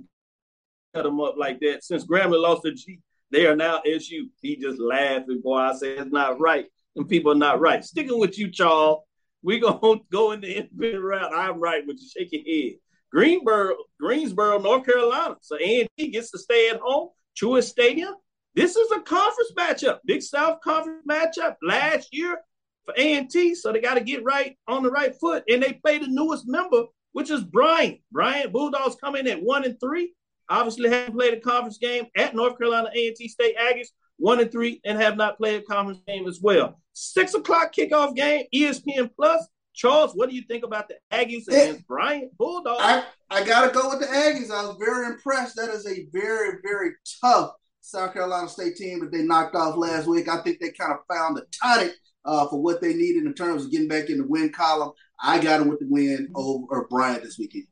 [0.93, 1.83] cut him up like that?
[1.83, 2.99] Since Grambling lost to G,
[3.31, 4.27] they are now SU.
[4.41, 5.57] He just laughing, boy.
[5.57, 6.65] I say it's not right.
[6.95, 7.83] And people are not right.
[7.83, 9.03] Sticking with you, Charles.
[9.41, 11.33] we going to go in the independent round.
[11.33, 12.07] I'm right with you.
[12.07, 12.79] Shake your head.
[13.11, 15.35] Greensboro, Greensboro, North Carolina.
[15.41, 17.09] So A&T gets to stay at home.
[17.39, 18.13] Truist Stadium.
[18.55, 22.39] This is a conference matchup, Big South Conference matchup last year
[22.85, 23.55] for A&T.
[23.55, 26.47] So they got to get right on the right foot, and they play the newest
[26.47, 27.99] member, which is Bryant.
[28.11, 30.13] Bryant Bulldogs come in at one and three.
[30.49, 34.81] Obviously, haven't played a conference game at North Carolina A&T State Aggies, one and three,
[34.83, 36.81] and have not played a conference game as well.
[36.93, 39.47] Six o'clock kickoff game, ESPN Plus.
[39.79, 42.81] Charles, what do you think about the Aggies against Bryant Bulldogs?
[42.83, 44.51] I, I got to go with the Aggies.
[44.51, 45.55] I was very impressed.
[45.55, 50.05] That is a very, very tough South Carolina State team that they knocked off last
[50.05, 50.27] week.
[50.27, 51.93] I think they kind of found the tonic
[52.25, 54.91] uh, for what they needed in terms of getting back in the win column.
[55.17, 57.67] I got them with the win over Bryant this weekend.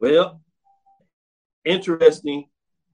[0.00, 0.40] Well,
[1.66, 2.48] interesting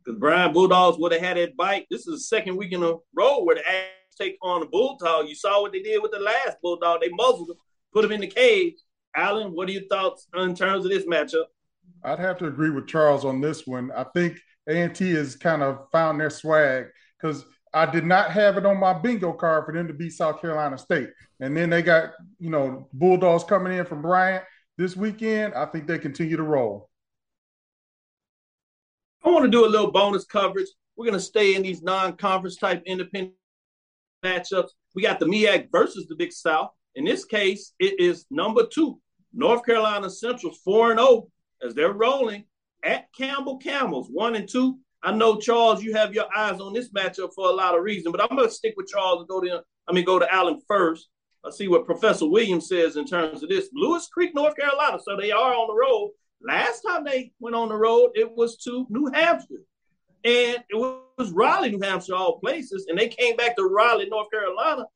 [0.04, 1.86] because Bryant Bulldogs would have had that bite.
[1.88, 5.28] This is the second week in a row where the Aggies take on the Bulldog.
[5.28, 7.00] You saw what they did with the last Bulldog.
[7.00, 7.56] They muzzled him,
[7.92, 8.76] put him in the cage.
[9.16, 11.46] Alan, what are your thoughts in terms of this matchup?
[12.04, 13.90] I'd have to agree with Charles on this one.
[13.92, 16.86] I think A&T has kind of found their swag
[17.20, 17.44] because
[17.74, 20.78] I did not have it on my bingo card for them to beat South Carolina
[20.78, 21.10] State.
[21.40, 24.44] And then they got, you know, Bulldogs coming in from Bryant
[24.76, 25.54] this weekend.
[25.54, 26.88] I think they continue to roll.
[29.24, 30.68] I want to do a little bonus coverage.
[30.96, 33.34] We're going to stay in these non-conference type independent
[34.22, 34.70] matchups.
[34.94, 36.70] We got the MEAC versus the Big South.
[36.94, 39.00] In this case, it is number two,
[39.32, 41.28] North Carolina Central, 4 and 0,
[41.64, 42.44] as they're rolling
[42.84, 44.78] at Campbell Camels, 1 and 2.
[45.02, 48.12] I know, Charles, you have your eyes on this matchup for a lot of reasons,
[48.12, 50.60] but I'm going to stick with Charles and go to, I mean, go to Allen
[50.66, 51.08] first.
[51.42, 53.70] Let's see what Professor Williams says in terms of this.
[53.70, 54.98] Buies Creek, North Carolina.
[55.02, 56.12] So they are on the road.
[56.42, 59.64] Last time they went on the road, it was to New Hampshire.
[60.24, 62.86] And it was Raleigh, New Hampshire, all places.
[62.88, 64.86] And they came back to Raleigh, North Carolina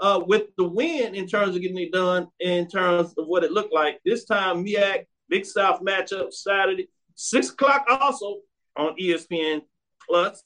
[0.00, 3.52] uh, with the win in terms of getting it done in terms of what it
[3.52, 4.00] looked like.
[4.04, 8.38] This time, MEAC, Big South matchup Saturday, 6 o'clock also
[8.76, 9.62] on ESPN
[10.08, 10.42] Plus.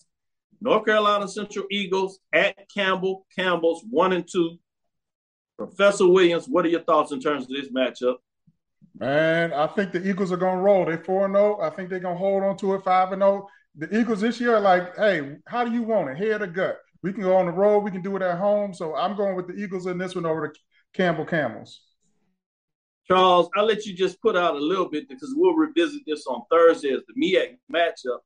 [0.60, 3.26] North Carolina Central Eagles at Campbell.
[3.36, 4.58] Campbell's 1 and 2.
[5.56, 8.16] Professor Williams, what are your thoughts in terms of this matchup?
[8.98, 10.84] Man, I think the Eagles are going to roll.
[10.84, 11.60] They're 4 0.
[11.60, 13.48] I think they're going to hold on to it 5 0.
[13.76, 16.16] The Eagles this year are like, hey, how do you want it?
[16.16, 16.78] Head or gut?
[17.02, 17.80] We can go on the road.
[17.80, 18.72] We can do it at home.
[18.72, 20.54] So I'm going with the Eagles in this one over the
[20.94, 21.80] Campbell Camels.
[23.06, 26.42] Charles, I'll let you just put out a little bit because we'll revisit this on
[26.50, 28.20] Thursday as the MEAC matchup.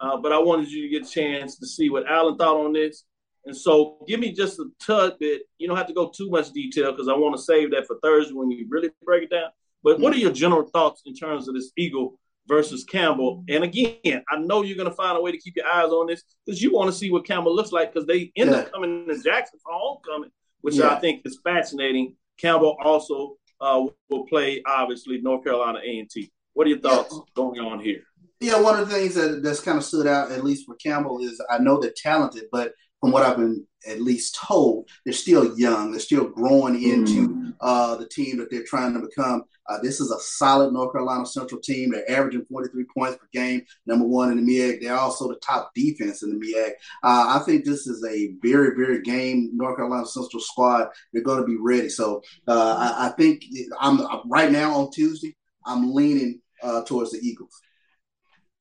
[0.00, 2.72] Uh, but I wanted you to get a chance to see what Alan thought on
[2.72, 3.04] this
[3.44, 5.42] And so, give me just a tad bit.
[5.58, 7.98] You don't have to go too much detail because I want to save that for
[8.02, 9.50] Thursday when you really break it down.
[9.84, 13.44] But what are your general thoughts in terms of this Eagle versus Campbell?
[13.48, 16.06] And again, I know you're going to find a way to keep your eyes on
[16.06, 18.56] this because you want to see what Campbell looks like because they end Yeah.
[18.58, 20.30] up coming to Jackson for homecoming,
[20.60, 20.88] which Yeah.
[20.90, 22.16] I think is fascinating.
[22.38, 26.30] Campbell also uh, will play, obviously, North Carolina A&T.
[26.54, 28.02] What are your thoughts going on here?
[28.40, 31.20] Yeah, one of the things that that's kind of stood out, at least for Campbell,
[31.22, 35.56] is I know they're talented, but from what I've been at least told, they're still
[35.56, 35.92] young.
[35.92, 39.42] They're still growing into uh, the team that they're trying to become.
[39.66, 41.90] Uh, this is a solid North Carolina Central team.
[41.90, 44.82] They're averaging 43 points per game, number one in the MEAC.
[44.82, 46.72] They're also the top defense in the MEAC.
[47.02, 50.88] Uh, I think this is a very, very game North Carolina Central squad.
[51.12, 51.88] They're going to be ready.
[51.88, 53.46] So uh, I, I think
[53.80, 55.34] I'm right now on Tuesday.
[55.64, 57.58] I'm leaning uh, towards the Eagles.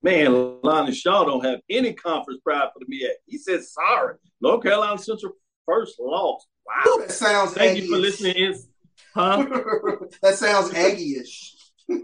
[0.01, 3.11] Man, Lonnie Shaw don't have any conference pride for the MEAC.
[3.25, 4.15] He said sorry.
[4.39, 5.33] North Carolina Central
[5.65, 6.45] first loss.
[6.65, 6.99] Wow.
[6.99, 8.35] That sounds Thank you for listening.
[8.37, 8.67] Is
[9.13, 9.45] huh?
[10.21, 11.55] that sounds Aggie-ish.
[11.87, 11.97] he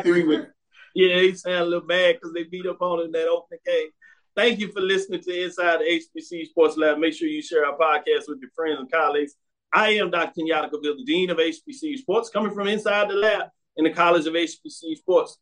[0.00, 0.46] agree with.
[0.94, 3.60] Yeah, he sounded a little bad because they beat up on him in that opening
[3.66, 3.88] game.
[4.36, 6.98] Thank you for listening to Inside the HBC Sports Lab.
[6.98, 9.34] Make sure you share our podcast with your friends and colleagues.
[9.72, 10.40] I am Dr.
[10.40, 14.26] Kenyatta Cavil, the Dean of HBC Sports, coming from inside the lab in the College
[14.26, 15.38] of HBC Sports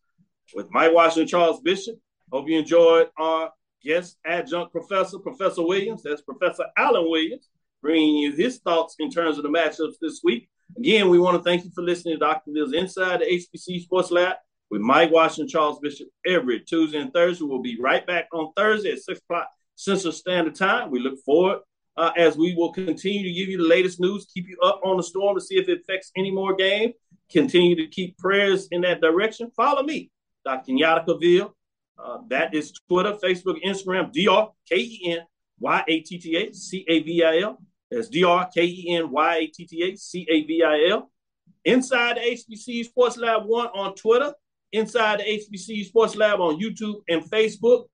[0.54, 1.96] with Mike Washington, Charles Bishop.
[2.30, 3.50] Hope you enjoyed our
[3.84, 6.02] guest adjunct professor, Professor Williams.
[6.02, 7.48] That's Professor Alan Williams,
[7.80, 10.48] bringing you his thoughts in terms of the matchups this week.
[10.76, 12.50] Again, we want to thank you for listening to Dr.
[12.52, 14.36] Bill's Inside the HBC Sports Lab
[14.70, 17.44] with Mike Washington, Charles Bishop every Tuesday and Thursday.
[17.44, 20.90] We'll be right back on Thursday at 6 o'clock Central Standard Time.
[20.90, 21.60] We look forward
[21.96, 24.96] uh, as we will continue to give you the latest news, keep you up on
[24.96, 26.94] the storm to see if it affects any more games.
[27.30, 29.50] Continue to keep prayers in that direction.
[29.56, 30.10] Follow me,
[30.44, 30.72] Dr.
[30.72, 31.54] Kenyatta Cavil.
[31.98, 35.20] Uh, that is Twitter, Facebook, Instagram, D-R K-E-N
[35.60, 37.62] Y-A-T-T-A C-A-V-I-L.
[37.90, 41.10] That's D-R K-E-N Y-A-T-T-A C-A-V-I-L.
[41.64, 44.34] Inside the HBC Sports Lab 1 on Twitter,
[44.72, 47.84] Inside the HBC Sports Lab on YouTube and Facebook.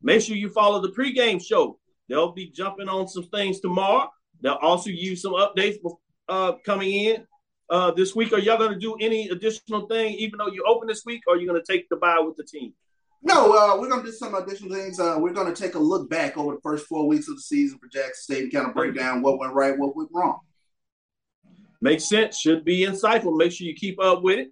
[0.00, 1.80] Make sure you follow the pregame show.
[2.08, 4.08] They'll be jumping on some things tomorrow.
[4.40, 5.78] They'll also use some updates
[6.28, 7.26] uh, coming in
[7.70, 8.32] uh, this week.
[8.32, 11.34] Are y'all going to do any additional thing, even though you open this week, or
[11.34, 12.72] are you going to take the bye with the team?
[13.22, 15.00] No, uh, we're going to do some additional things.
[15.00, 17.42] Uh, we're going to take a look back over the first four weeks of the
[17.42, 20.38] season for Jackson State and kind of break down what went right, what went wrong.
[21.80, 22.38] Makes sense.
[22.38, 23.36] Should be insightful.
[23.36, 24.48] Make sure you keep up with it.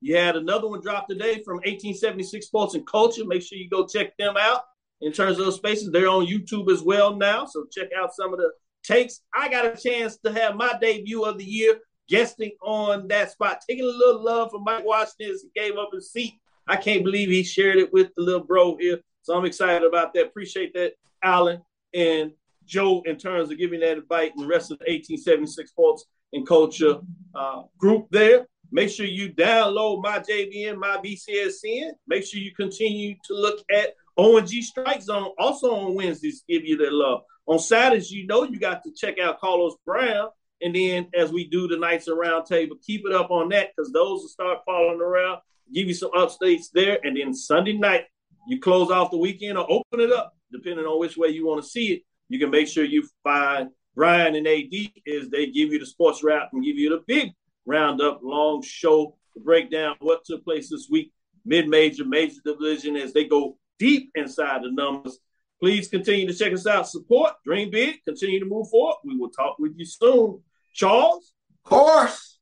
[0.00, 3.24] You had another one drop today from 1876 Sports and Culture.
[3.24, 4.62] Make sure you go check them out.
[5.00, 7.44] In terms of those spaces, they're on YouTube as well now.
[7.44, 8.50] So check out some of the
[8.82, 9.20] takes.
[9.34, 13.60] I got a chance to have my debut of the year guesting on that spot,
[13.68, 16.34] taking a little love from Mike Washington as he gave up his seat.
[16.66, 19.00] I can't believe he shared it with the little bro here.
[19.22, 20.26] So I'm excited about that.
[20.26, 21.60] Appreciate that, Alan
[21.94, 22.32] and
[22.64, 26.46] Joe, in terms of giving that invite and the rest of the 1876 Sports and
[26.46, 26.98] Culture
[27.34, 28.46] uh, group there.
[28.72, 31.92] Make sure you download my JBN, my BCSN.
[32.08, 36.76] Make sure you continue to look at ONG Strike Zone also on Wednesdays, give you
[36.78, 37.22] that love.
[37.46, 40.28] On Saturdays, you know you got to check out Carlos Brown.
[40.62, 43.92] And then as we do the nights around table, keep it up on that because
[43.92, 45.40] those will start following around,
[45.72, 46.98] give you some updates there.
[47.02, 48.04] And then Sunday night,
[48.48, 51.62] you close off the weekend or open it up, depending on which way you want
[51.62, 52.02] to see it.
[52.28, 54.72] You can make sure you find Brian and AD
[55.06, 57.30] as they give you the sports wrap and give you the big
[57.64, 61.12] roundup, long show to break down what took place this week,
[61.44, 65.18] mid-major, major division as they go deep inside the numbers.
[65.60, 66.88] Please continue to check us out.
[66.88, 68.96] Support, dream big, continue to move forward.
[69.04, 70.42] We will talk with you soon.
[70.74, 71.32] Charles?
[71.64, 72.38] Of course.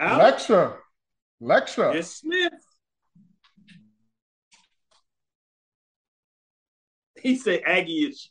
[0.00, 0.18] Al?
[0.18, 0.81] Lecture.
[1.42, 1.92] Lecture.
[1.92, 2.52] Yes, Smith.
[7.20, 8.30] He said Aggie-ish.